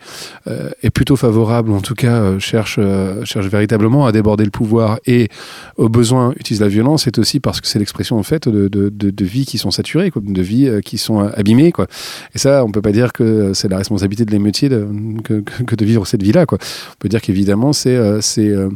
[0.82, 2.78] est plutôt favorable, en tout cas cherche
[3.24, 5.28] cherche véritablement à déborder le pouvoir et
[5.76, 8.90] au besoin utilise la violence, c'est aussi parce que c'est l'expression en fait de, de,
[8.90, 11.86] de, vies qui sont saturées, de vies qui sont abîmées quoi.
[12.34, 16.06] Et ça, on peut pas dire que c'est la responsabilité de l'émeutier que, de vivre
[16.06, 16.44] cette vie-là.
[16.50, 16.56] On
[16.98, 18.70] peut dire qu'évidemment, c'est euh, euh,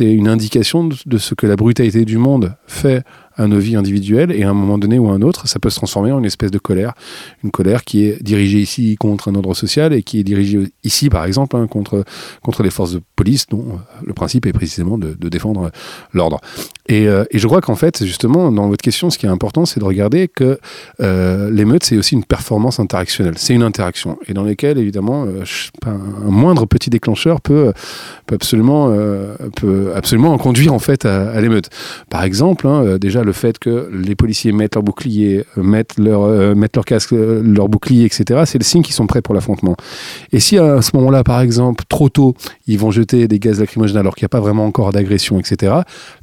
[0.00, 3.04] une indication de ce que la brutalité du monde fait
[3.36, 5.70] à nos vies individuelles et à un moment donné ou à un autre, ça peut
[5.70, 6.94] se transformer en une espèce de colère.
[7.42, 11.10] Une colère qui est dirigée ici contre un ordre social et qui est dirigée ici,
[11.10, 12.04] par exemple, hein, contre,
[12.62, 15.70] les forces de police, dont euh, le principe est précisément de défendre
[16.12, 16.40] l'ordre.
[16.88, 19.64] Et, euh, et, je crois qu'en fait, justement, dans votre question, ce qui est important,
[19.64, 20.58] c'est de regarder que
[21.00, 23.34] euh, l'émeute, c'est aussi une performance interactionnelle.
[23.36, 24.18] C'est une interaction.
[24.28, 25.44] Et dans lesquelles, évidemment, euh,
[25.86, 27.72] un moindre petit déclencheur peut,
[28.26, 31.70] peut, absolument, euh, peut absolument en conduire, en fait, à, l'émeute.
[32.10, 36.22] Par exemple, hein, déjà, le fait que les policiers mettent leur bouclier, euh, mettent leur,
[36.22, 39.34] euh, mettent leur casque, euh, leur bouclier, etc., c'est le signe qu'ils sont prêts pour
[39.34, 39.76] l'affrontement.
[40.32, 42.34] Et si à ce moment-là, par exemple, trop tôt,
[42.66, 45.72] ils vont jeter des gaz lacrymogènes alors qu'il n'y a pas vraiment encore d'agression, etc.,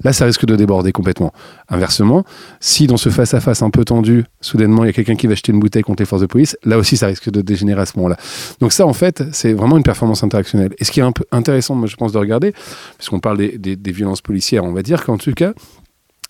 [0.04, 1.34] là, ça risque de déborder complètement.
[1.70, 2.24] Inversement,
[2.60, 5.52] si dans ce face-à-face un peu tendu, soudainement, il y a quelqu'un qui va jeter
[5.52, 7.94] une bouteille contre les forces de police, là aussi, ça risque de dégénérer à ce
[7.98, 8.18] moment-là.
[8.60, 10.74] Donc ça, en fait, c'est vraiment une performance interactionnelle.
[10.80, 12.54] Et ce qui est un peu intéressant, moi, je pense, de regarder,
[12.98, 15.54] puisqu'on parle des violences policières, on va dire qu'en tout cas,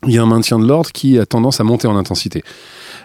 [0.08, 2.44] il y a un maintien de l'ordre qui a tendance à monter en intensité.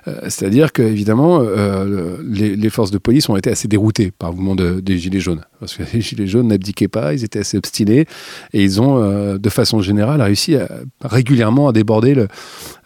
[0.09, 4.37] Euh, c'est-à-dire que évidemment, euh, les, forces de police ont été assez déroutées par le
[4.37, 5.43] mouvement des Gilets jaunes.
[5.59, 8.07] Parce que les Gilets jaunes n'abdiquaient pas, ils étaient assez obstinés,
[8.53, 10.57] et ils ont, euh, de façon générale, réussi
[11.03, 12.15] régulièrement à déborder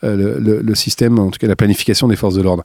[0.03, 2.65] le, système, en tout cas la planification des forces de l'ordre.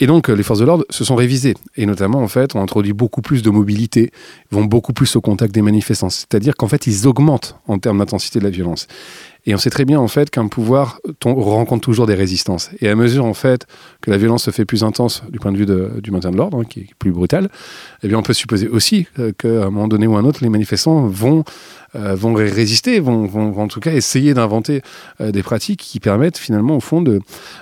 [0.00, 1.54] Et donc, les forces de l'ordre se sont révisées.
[1.76, 4.10] Et notamment, en fait, ont introduit beaucoup plus de mobilité,
[4.50, 6.10] vont beaucoup plus au contact des manifestants.
[6.10, 8.88] C'est-à-dire qu'en fait, ils augmentent en termes d'intensité de la violence.
[9.44, 12.70] Et on sait très bien en fait qu'un pouvoir rencontre toujours des résistances.
[12.80, 13.66] Et à mesure en fait
[14.00, 15.66] que la violence se fait plus intense du point de vue
[16.00, 17.48] du maintien de l'ordre, hein, qui est plus brutal,
[18.02, 20.40] eh bien on peut supposer aussi euh, qu'à un moment donné ou à un autre,
[20.42, 21.44] les manifestants vont
[21.94, 24.80] euh, vont résister, vont, vont, en tout cas essayer d'inventer
[25.20, 27.20] euh, des pratiques qui permettent finalement au fond de,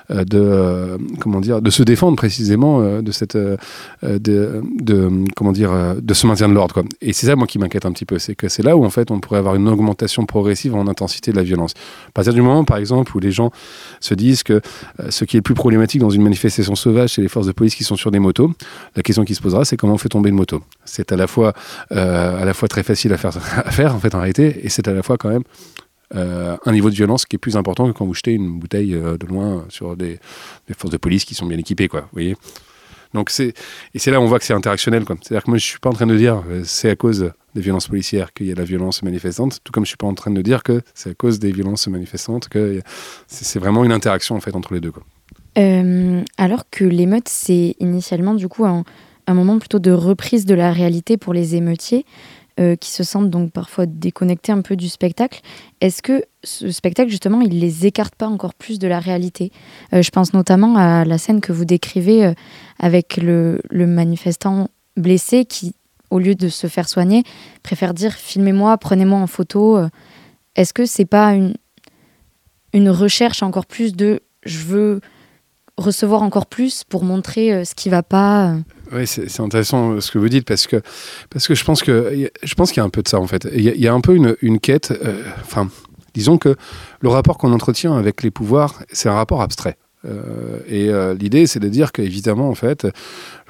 [0.09, 6.29] de comment dire, de se défendre précisément de cette de, de, comment dire de ce
[6.29, 6.85] maintien de l'ordre.
[7.01, 8.91] Et c'est ça moi qui m'inquiète un petit peu, c'est que c'est là où en
[8.91, 11.70] fait on pourrait avoir une augmentation progressive en intensité de la violence.
[12.09, 13.51] À partir du moment par exemple où les gens
[14.01, 14.61] se disent que
[15.09, 17.75] ce qui est le plus problématique dans une manifestation sauvage, c'est les forces de police
[17.75, 18.53] qui sont sur des motos.
[18.97, 20.63] La question qui se posera, c'est comment on fait tomber une moto.
[20.85, 21.53] C'est à la fois
[21.91, 25.03] à la fois très facile à faire à faire en fait et c'est à la
[25.03, 25.43] fois quand même
[26.15, 28.95] euh, un niveau de violence qui est plus important que quand vous jetez une bouteille
[28.95, 30.19] euh, de loin sur des,
[30.77, 32.09] forces de police qui sont bien équipées, quoi.
[32.13, 32.37] Voyez
[33.15, 33.53] Donc et
[33.99, 35.05] c'est là où on voit que c'est interactionnel.
[35.07, 37.61] C'est-à-dire que moi je suis pas en train de dire euh, c'est à cause des
[37.61, 40.31] violences policières qu'il y a la violence manifestante, tout comme je suis pas en train
[40.31, 42.81] de dire que c'est à cause des violences manifestantes que
[43.27, 45.03] c'est vraiment une interaction en fait entre les deux, quoi.
[46.37, 48.85] alors que l'émeute c'est initialement du coup un,
[49.29, 52.05] moment plutôt de reprise de la réalité pour les émeutiers.
[52.61, 55.41] Euh, qui se sentent donc parfois déconnectés un peu du spectacle.
[55.81, 59.51] Est-ce que ce spectacle, justement, il les écarte pas encore plus de la réalité?
[59.95, 62.35] Euh, Je pense notamment à la scène que vous décrivez euh,
[62.79, 65.75] avec le, manifestant blessé qui,
[66.11, 67.25] au lieu de se faire soigner,
[67.63, 69.79] préfère dire filmez-moi, prenez-moi en photo.
[70.57, 71.55] Est-ce que c'est pas une,
[72.73, 75.01] une recherche encore plus de je veux
[75.77, 78.57] recevoir encore plus pour montrer ce qui va pas
[78.93, 80.83] oui, c'est intéressant euh, ce que vous dites parce que,
[81.31, 82.29] parce que je pense qu'il
[82.77, 83.47] y a un peu de ça en fait.
[83.55, 84.91] Il y, a un peu une, une quête.
[84.91, 85.69] Euh, enfin,
[86.15, 86.57] disons que
[87.01, 89.77] le rapport qu'on entretient avec les pouvoirs, c'est un rapport abstrait.
[90.07, 92.87] Euh, et l'idée, c'est de dire qu'évidemment, en fait,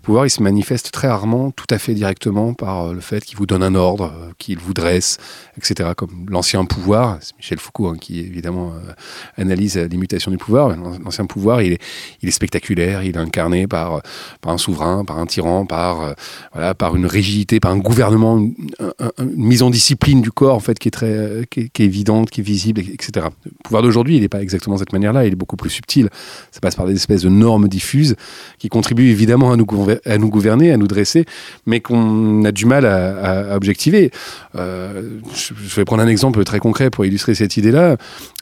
[0.01, 3.23] le pouvoir, il se manifeste très rarement, tout à fait directement, par euh, le fait
[3.23, 5.19] qu'il vous donne un ordre, euh, qu'il vous dresse,
[5.59, 5.91] etc.
[5.95, 8.93] Comme l'ancien pouvoir, c'est Michel Foucault hein, qui évidemment euh,
[9.37, 10.75] analyse l'imitation du pouvoir.
[11.05, 14.01] L'ancien pouvoir, il est, spectaculaire, il est incarné par,
[14.41, 16.15] par un souverain, par un tyran, par,
[16.55, 18.55] voilà, par une rigidité, par un gouvernement, une,
[19.37, 22.45] mise en discipline du corps en fait qui est très, qui est, évidente, qui est
[22.45, 23.27] visible, etc.
[23.45, 26.09] Le pouvoir d'aujourd'hui, il n'est pas exactement de cette manière-là, il est beaucoup plus subtil.
[26.53, 28.17] Ça passe par des espèces de normes diffuses
[28.59, 31.25] qui contribuent évidemment à nous gouverner à nous gouverner, à nous dresser,
[31.67, 34.11] mais qu'on a du mal à, objectiver.
[34.57, 37.97] Euh, je vais prendre un exemple très concret pour illustrer cette idée-là.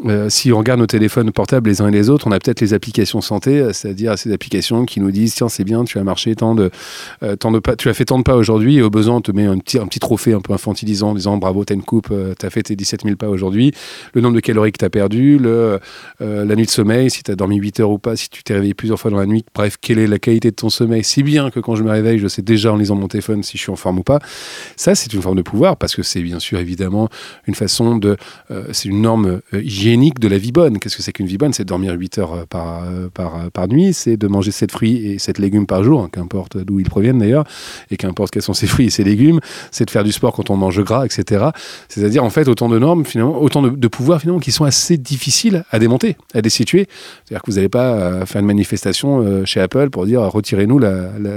[0.07, 2.61] Euh, si on regarde nos téléphones portables les uns et les autres, on a peut-être
[2.61, 6.35] les applications santé, c'est-à-dire ces applications qui nous disent tiens c'est bien, tu as marché
[6.35, 6.71] tant de,
[7.23, 9.21] euh, tant de pas, tu as fait tant de pas aujourd'hui et au besoin on
[9.21, 11.83] te met un petit, un petit trophée un peu infantilisant en disant bravo t'as une
[11.83, 13.73] coupe, tu as fait tes 17 000 pas aujourd'hui,
[14.15, 17.37] le nombre de calories que tu as perdu, la nuit de sommeil, si tu as
[17.37, 19.77] dormi 8 heures ou pas, si tu t'es réveillé plusieurs fois dans la nuit, bref,
[19.81, 22.28] quelle est la qualité de ton sommeil, si bien que quand je me réveille, je
[22.28, 24.18] sais déjà en lisant mon téléphone si je suis en forme ou pas.
[24.76, 27.09] Ça, c'est une forme de pouvoir parce que c'est bien sûr évidemment
[27.47, 28.16] une façon de.
[28.51, 30.78] Euh, c'est une norme euh, hygiénique de la vie bonne.
[30.78, 31.53] Qu'est-ce que c'est qu'une vie bonne?
[31.53, 32.82] C'est de dormir 8 heures par,
[33.14, 36.59] par, par nuit, c'est de manger 7 fruits et 7 légumes par jour, hein, qu'importe
[36.59, 37.45] d'où ils proviennent d'ailleurs,
[37.91, 40.51] et qu'importe quels sont ces fruits et ces légumes, c'est de faire du sport quand
[40.51, 41.47] on mange gras, etc.
[41.89, 44.99] C'est-à-dire en fait autant de normes, finalement, autant de, de pouvoirs finalement qui sont assez
[44.99, 46.89] difficiles à démonter, à destituer.
[47.24, 50.78] C'est-à-dire que vous n'allez pas faire une manifestation chez Apple pour dire retirez-nous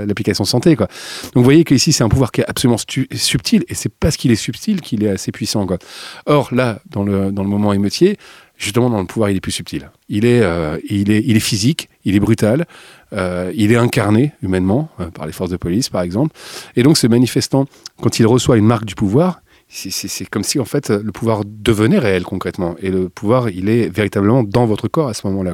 [0.06, 0.76] l'application santé.
[0.76, 0.88] Quoi.
[1.34, 4.32] Donc vous voyez qu'ici, c'est un pouvoir qui est absolument subtil, et c'est parce qu'il
[4.32, 5.66] est subtil qu'il est assez puissant.
[5.66, 5.78] Quoi.
[6.26, 8.18] Or, là, dans le, dans le moment émeutier,
[8.58, 9.90] justement, dans le pouvoir, il est plus subtil.
[10.08, 12.66] Il est, euh, il est, il est physique, il est brutal,
[13.14, 16.36] euh, il est incarné humainement euh, par les forces de police, par exemple.
[16.76, 17.66] Et donc, ce manifestant,
[18.02, 19.42] quand il reçoit une marque du pouvoir,
[19.74, 22.76] c'est comme si en fait le pouvoir devenait réel concrètement.
[22.82, 25.54] Et le pouvoir il est véritablement dans votre corps à ce moment-là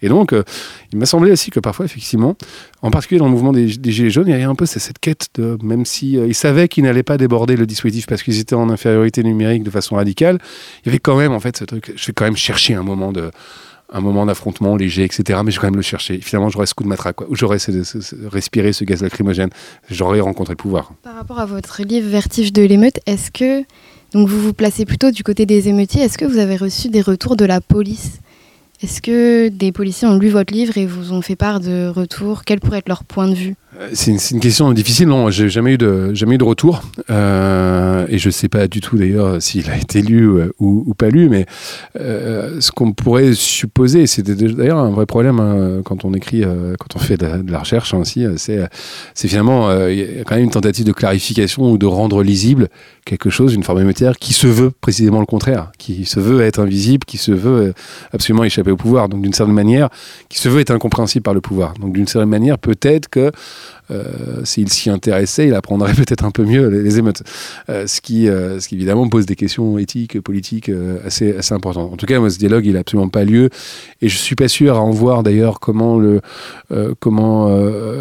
[0.00, 0.44] et donc euh,
[0.92, 2.36] il m'a semblé aussi que parfois effectivement
[2.82, 5.28] en particulier dans le mouvement des, gilets jaunes il y avait un peu cette quête
[5.34, 8.54] de même si euh, ils savaient qu'ils n'allaient pas déborder le dispositif parce qu'ils étaient
[8.54, 10.38] en infériorité numérique de façon radicale
[10.84, 12.82] il y avait quand même en fait ce truc je vais quand même chercher un
[12.82, 13.30] moment de
[13.92, 15.40] un moment d'affrontement léger, etc.
[15.44, 16.20] Mais je vais quand même le chercher.
[16.20, 17.58] Finalement, j'aurais ce coup de matraque, j'aurais
[18.30, 19.50] respiré ce gaz lacrymogène.
[19.90, 20.92] J'aurais rencontré le pouvoir.
[21.02, 23.64] Par rapport à votre livre Vertige de l'émeute, est-ce que
[24.12, 27.02] donc vous vous placez plutôt du côté des émeutiers Est-ce que vous avez reçu des
[27.02, 28.20] retours de la police?
[28.80, 32.44] Est-ce que des policiers ont lu votre livre et vous ont fait part de retours?
[32.44, 33.56] Quel pourrait être leur point de vue?
[33.92, 35.08] C'est une, question difficile.
[35.08, 38.80] Non, j'ai jamais eu de jamais eu de retour euh, et je sais pas du
[38.80, 41.28] tout d'ailleurs s'il a été lu euh, ou, pas lu.
[41.28, 41.46] Mais
[41.94, 46.42] ce qu'on pourrait supposer, c'était d'ailleurs un vrai problème hein, quand on écrit,
[46.78, 50.50] quand on fait de, la recherche hein, c'est finalement il y a quand même une
[50.50, 52.68] tentative de clarification ou de rendre lisible
[53.04, 56.60] quelque chose, une forme émétière qui se veut précisément le contraire, qui se veut être
[56.60, 57.72] invisible, qui se veut
[58.12, 59.08] absolument échapper au pouvoir.
[59.08, 59.88] Donc d'une certaine manière,
[60.28, 61.74] qui se veut être incompréhensible par le pouvoir.
[61.74, 63.30] Donc d'une certaine manière, peut-être que euh,
[64.44, 67.22] s'il s'y intéressait, il apprendrait peut-être un peu mieux les, émeutes.
[67.68, 70.70] Euh, ce, qui, euh, ce qui évidemment pose des questions éthiques, politiques
[71.04, 71.92] assez, assez importantes.
[71.92, 73.50] En tout cas, ce dialogue, il n'a absolument pas lieu.
[74.02, 76.00] Et je suis pas sûr à en voir d'ailleurs comment
[77.00, 77.48] comment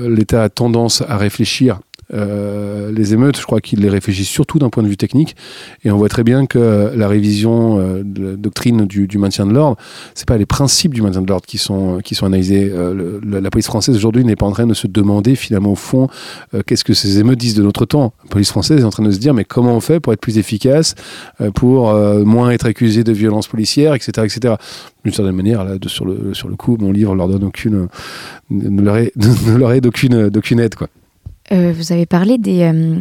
[0.07, 1.79] l'État a tendance à réfléchir
[2.13, 5.35] euh, les émeutes, je crois qu'ils les réfléchissent surtout d'un point de vue technique.
[5.83, 9.53] Et on voit très bien que la révision euh, de la doctrine du, maintien de
[9.53, 9.77] l'ordre,
[10.15, 12.71] c'est pas les principes du maintien de l'ordre qui sont, qui sont analysés.
[12.73, 16.07] Euh, la police française aujourd'hui n'est pas en train de se demander finalement au fond
[16.65, 18.13] qu'est-ce que ces émeutes disent de notre temps.
[18.25, 20.19] La police française est en train de se dire mais comment on fait pour être
[20.19, 20.95] plus efficace,
[21.55, 24.11] pour moins être accusé de violence policière, etc.
[24.23, 24.55] etc.
[25.03, 27.87] D'une certaine manière, là, sur, le, sur le coup, mon livre leur donne aucune,
[28.49, 30.75] ne leur est, d'aucune aide.
[30.75, 30.87] Quoi.
[31.51, 32.97] Euh, vous avez parlé des, euh,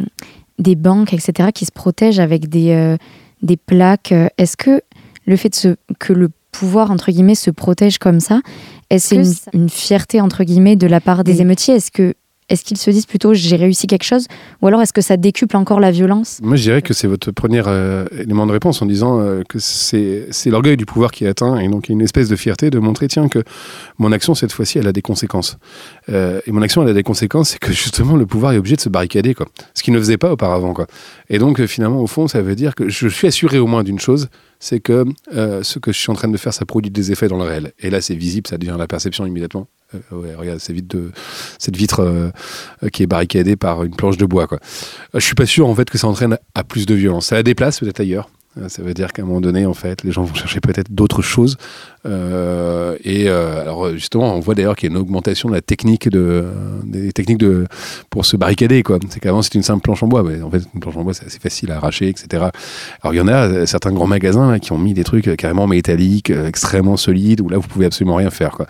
[0.59, 2.97] des banques, etc., qui se protègent avec des, euh,
[3.41, 4.13] des plaques.
[4.37, 4.81] Est-ce que
[5.25, 8.41] le fait de que le pouvoir, entre guillemets, se protège comme ça,
[8.89, 11.75] est-ce c'est une, fierté, entre guillemets, de la part des émeutiers?
[11.75, 12.13] Est-ce que
[12.49, 14.27] est-ce qu'ils se disent plutôt j'ai réussi quelque chose
[14.61, 16.39] ou alors est-ce que ça décuple encore la violence?
[16.41, 19.59] Moi je dirais que c'est votre premier euh, élément de réponse en disant euh, que
[19.59, 23.07] c'est l'orgueil du pouvoir qui est atteint et donc une espèce de fierté de montrer
[23.07, 23.43] tiens que
[23.97, 25.57] mon action cette fois-ci elle a des conséquences.
[26.09, 28.77] Euh, et mon action elle a des conséquences c'est que justement le pouvoir est obligé
[28.77, 29.47] de se barricader quoi.
[29.73, 30.87] Ce qu'il ne faisait pas auparavant quoi.
[31.29, 33.99] Et donc finalement au fond ça veut dire que je suis assuré au moins d'une
[33.99, 34.29] chose
[34.59, 37.37] c'est que ce que je suis en train de faire ça produit des effets dans
[37.37, 37.73] le réel.
[37.79, 39.67] Et là c'est visible ça devient la perception immédiatement.
[39.95, 41.11] Euh, regarde, cette vitre, de,
[41.59, 44.45] cette vitre euh, qui est barricadée par une planche de bois.
[44.45, 44.59] Quoi.
[45.15, 47.27] Euh, je suis pas sûr en fait que ça entraîne à plus de violence.
[47.27, 48.36] Ça la déplace peut-être ailleurs, euh,
[48.67, 51.21] ça veut dire qu'à un moment donné, en fait, les gens vont chercher peut-être d'autres
[51.21, 51.57] choses.
[52.05, 55.61] Euh, et euh, alors justement, on voit d'ailleurs qu'il y a une augmentation de la
[55.61, 56.45] technique de,
[56.83, 57.67] des techniques de,
[58.09, 58.83] pour se barricader.
[58.83, 58.99] Quoi.
[59.09, 60.23] C'est qu'avant, c'était une simple planche en bois.
[60.23, 62.45] Mais en fait, une planche en bois, c'est assez facile à arracher, etc.
[63.01, 66.29] Alors il y en a certains grands magasins qui ont mis des trucs carrément métalliques,
[66.29, 68.51] extrêmement solides, où là, vous pouvez absolument rien faire.
[68.51, 68.67] Quoi.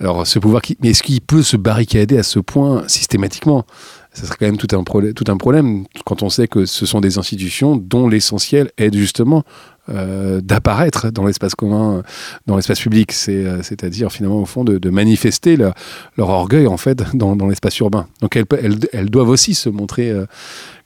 [0.00, 3.64] Alors ce pouvoir, mais est-ce qu'il peut se barricader à ce point systématiquement?
[4.12, 4.82] Ça serait quand même tout un,
[5.12, 9.44] tout un problème quand on sait que ce sont des institutions dont l'essentiel est justement
[9.88, 12.02] euh, d'apparaître dans l'espace commun,
[12.46, 15.74] dans l'espace public, euh, c'est-à-dire finalement au fond de, manifester leur,
[16.18, 18.06] orgueil en fait dans, l'espace urbain.
[18.20, 18.46] Donc elles,
[18.92, 20.26] elles, doivent aussi se montrer, euh,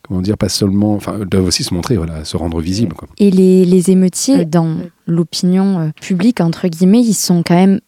[0.02, 2.94] comment dire, pas seulement, enfin elles doivent aussi se montrer, voilà, se rendre visibles.
[3.18, 7.80] Et les, les émeutiers dans l'opinion publique entre guillemets, ils sont quand même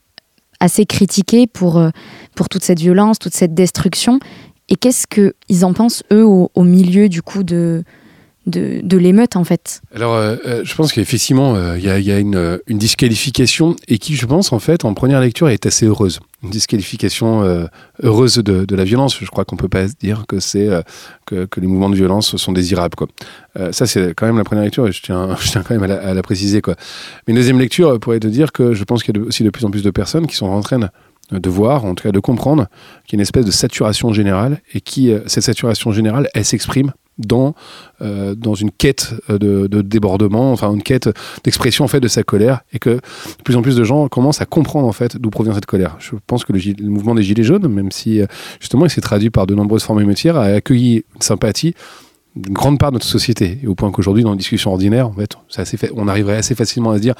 [0.60, 1.82] assez critiqués pour
[2.34, 4.18] pour toute cette violence, toute cette destruction.
[4.68, 7.84] Et qu'est-ce qu'ils en pensent, eux, au, milieu du coup de,
[8.46, 9.80] de, l'émeute, en fait?
[9.94, 14.16] Alors, euh, euh, je pense qu'effectivement, euh, il y a, une, une, disqualification et qui,
[14.16, 16.18] je pense, en fait, en première lecture, est assez heureuse.
[16.42, 17.68] Une disqualification
[18.02, 19.18] heureuse de, la violence.
[19.20, 20.36] Je crois qu'on peut pas dire que
[21.26, 22.94] que, que, les mouvements de violence sont désirables.
[22.94, 23.08] Quoi.
[23.72, 26.12] ça, c'est quand même la première lecture et je tiens, je tiens quand même à
[26.12, 26.60] la, préciser.
[26.60, 26.74] Quoi.
[27.26, 29.50] Mais une deuxième lecture pourrait te dire que je pense qu'il y a aussi de
[29.50, 30.76] plus en plus de personnes qui sont rentrées
[31.30, 32.66] de voir, en tout cas de comprendre,
[33.06, 36.92] qu'il y a une espèce de saturation générale et qui, cette saturation générale, elle s'exprime
[37.18, 37.54] dans,
[38.02, 41.08] euh, dans une quête de, de, débordement, enfin une quête
[41.44, 44.40] d'expression en fait de sa colère, et que de plus en plus de gens commencent
[44.40, 45.96] à comprendre en fait d'où provient cette colère.
[45.98, 48.26] Je pense que le, le, mouvement des Gilets jaunes, même si euh,
[48.60, 51.74] justement il s'est traduit par de nombreuses formes émeutières, a accueilli une sympathie
[52.36, 53.58] une grande part de notre société.
[53.66, 55.36] Au point qu'aujourd'hui, dans une discussion ordinaire, en fait,
[55.94, 57.14] on arriverait assez facilement à se dire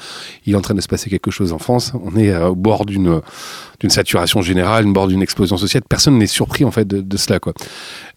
[0.45, 1.93] il est en train de se passer quelque chose en France.
[2.03, 3.21] On est euh, au bord d'une
[3.79, 5.83] d'une saturation générale, au bord d'une explosion sociale.
[5.87, 7.53] Personne n'est surpris en fait de, de cela, quoi.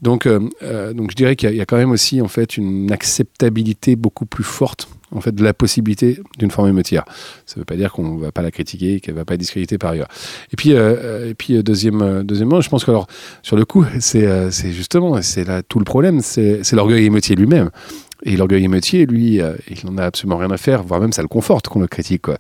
[0.01, 2.57] Donc, euh, euh, donc je dirais qu'il y, y, a quand même aussi en fait
[2.57, 7.05] une acceptabilité beaucoup plus forte en fait de la possibilité d'une forme émeutière.
[7.47, 9.35] Ça ne veut pas dire qu'on ne va pas la critiquer, qu'elle ne va pas
[9.35, 10.09] être discréditée par ailleurs.
[10.53, 13.07] Et puis, euh, et puis deuxième, deuxièmement, je pense que alors,
[13.43, 17.71] sur le coup, c'est justement, c'est là tout le problème, c'est l'orgueil émeutier lui-même.
[18.23, 21.23] Et l'orgueil émeutier, lui, euh, il n'en a absolument rien à faire, voire même ça
[21.23, 22.29] le conforte qu'on le critique.
[22.29, 22.35] Euh,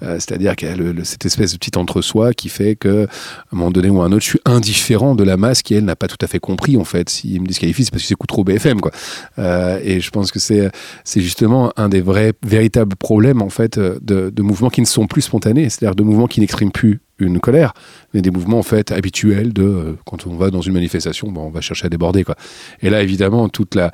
[0.00, 3.04] C'est-à-dire qu'il y a cette espèce de petit entre-soi qui fait que,
[3.52, 5.84] un moment donné ou à un autre, je suis indifférent de la masse qui, elle,
[5.84, 7.08] n'a pas tout à fait compris, en fait.
[7.08, 8.80] S'il me disqualifie, c'est parce que c'est trop BFM.
[8.80, 8.92] Quoi.
[9.38, 10.70] Euh, et je pense que c'est
[11.16, 15.22] justement un des vrais, véritables problèmes, en fait, de, de mouvements qui ne sont plus
[15.22, 17.74] spontanés, c'est-à-dire de mouvements qui n'expriment plus une colère,
[18.12, 21.42] mais des mouvements en fait habituels de euh, quand on va dans une manifestation, bon,
[21.42, 22.34] on va chercher à déborder quoi.
[22.82, 23.92] Et là évidemment toute la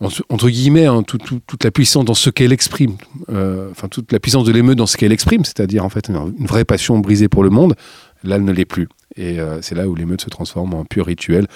[0.00, 2.96] entre guillemets hein, tout, tout, toute la puissance dans ce qu'elle exprime,
[3.30, 6.64] euh, toute la puissance de l'émeute dans ce qu'elle exprime, c'est-à-dire en fait une, vraie
[6.64, 7.74] passion brisée pour le monde,
[8.24, 8.88] là elle ne l'est plus.
[9.16, 11.48] Et euh, c'est là où l'émeute se transforme en pur rituel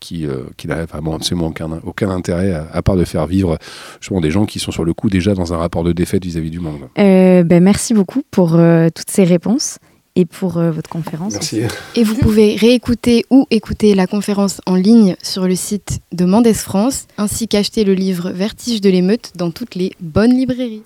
[0.00, 0.26] qui,
[0.56, 3.58] qui n'a vraiment absolument aucun, aucun intérêt à, à, part de faire vivre
[4.00, 6.48] justement des gens qui sont sur le coup déjà dans un rapport de défaite vis-à-vis
[6.48, 6.88] -vis du monde.
[6.96, 8.58] ben, merci beaucoup pour
[8.94, 9.78] toutes ces réponses
[10.16, 11.34] et pour euh, votre conférence.
[11.34, 11.60] Merci.
[11.94, 16.52] Et vous pouvez réécouter ou écouter la conférence en ligne sur le site de Mendes
[16.54, 20.82] France, ainsi qu'acheter le livre Vertige de l'émeute dans toutes les bonnes librairies.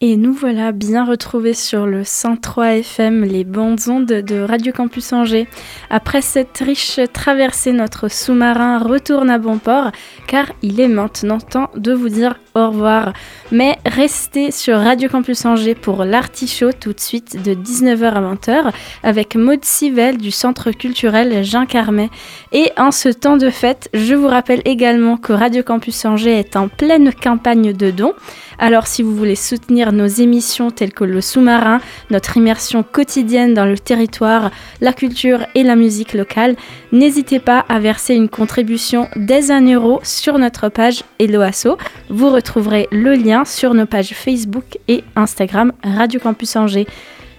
[0.00, 5.12] Et nous voilà bien retrouvés sur le 103 FM, les bandes ondes de Radio Campus
[5.12, 5.48] Angers.
[5.90, 9.90] Après cette riche traversée, notre sous-marin retourne à bon port,
[10.28, 13.12] car il est maintenant temps de vous dire au revoir.
[13.50, 18.72] Mais restez sur Radio Campus Angers pour l'artichaut tout de suite de 19h à 20h
[19.02, 22.10] avec Maud Sivel du Centre culturel Jean Carmet.
[22.52, 26.56] Et en ce temps de fête, je vous rappelle également que Radio Campus Angers est
[26.56, 28.14] en pleine campagne de dons.
[28.60, 31.80] Alors si vous voulez soutenir nos émissions telles que le sous-marin,
[32.10, 34.50] notre immersion quotidienne dans le territoire,
[34.80, 36.56] la culture et la musique locale,
[36.90, 41.78] n'hésitez pas à verser une contribution dès un euro sur notre page Eloasso.
[42.10, 46.86] Vous retrouverez le lien sur nos pages Facebook et Instagram Radio Campus Angers.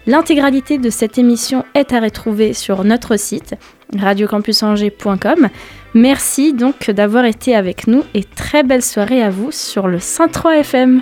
[0.05, 3.55] L'intégralité de cette émission est à retrouver sur notre site
[3.97, 5.49] radiocampusangers.com.
[5.95, 10.57] Merci donc d'avoir été avec nous et très belle soirée à vous sur le 103
[10.59, 11.01] FM.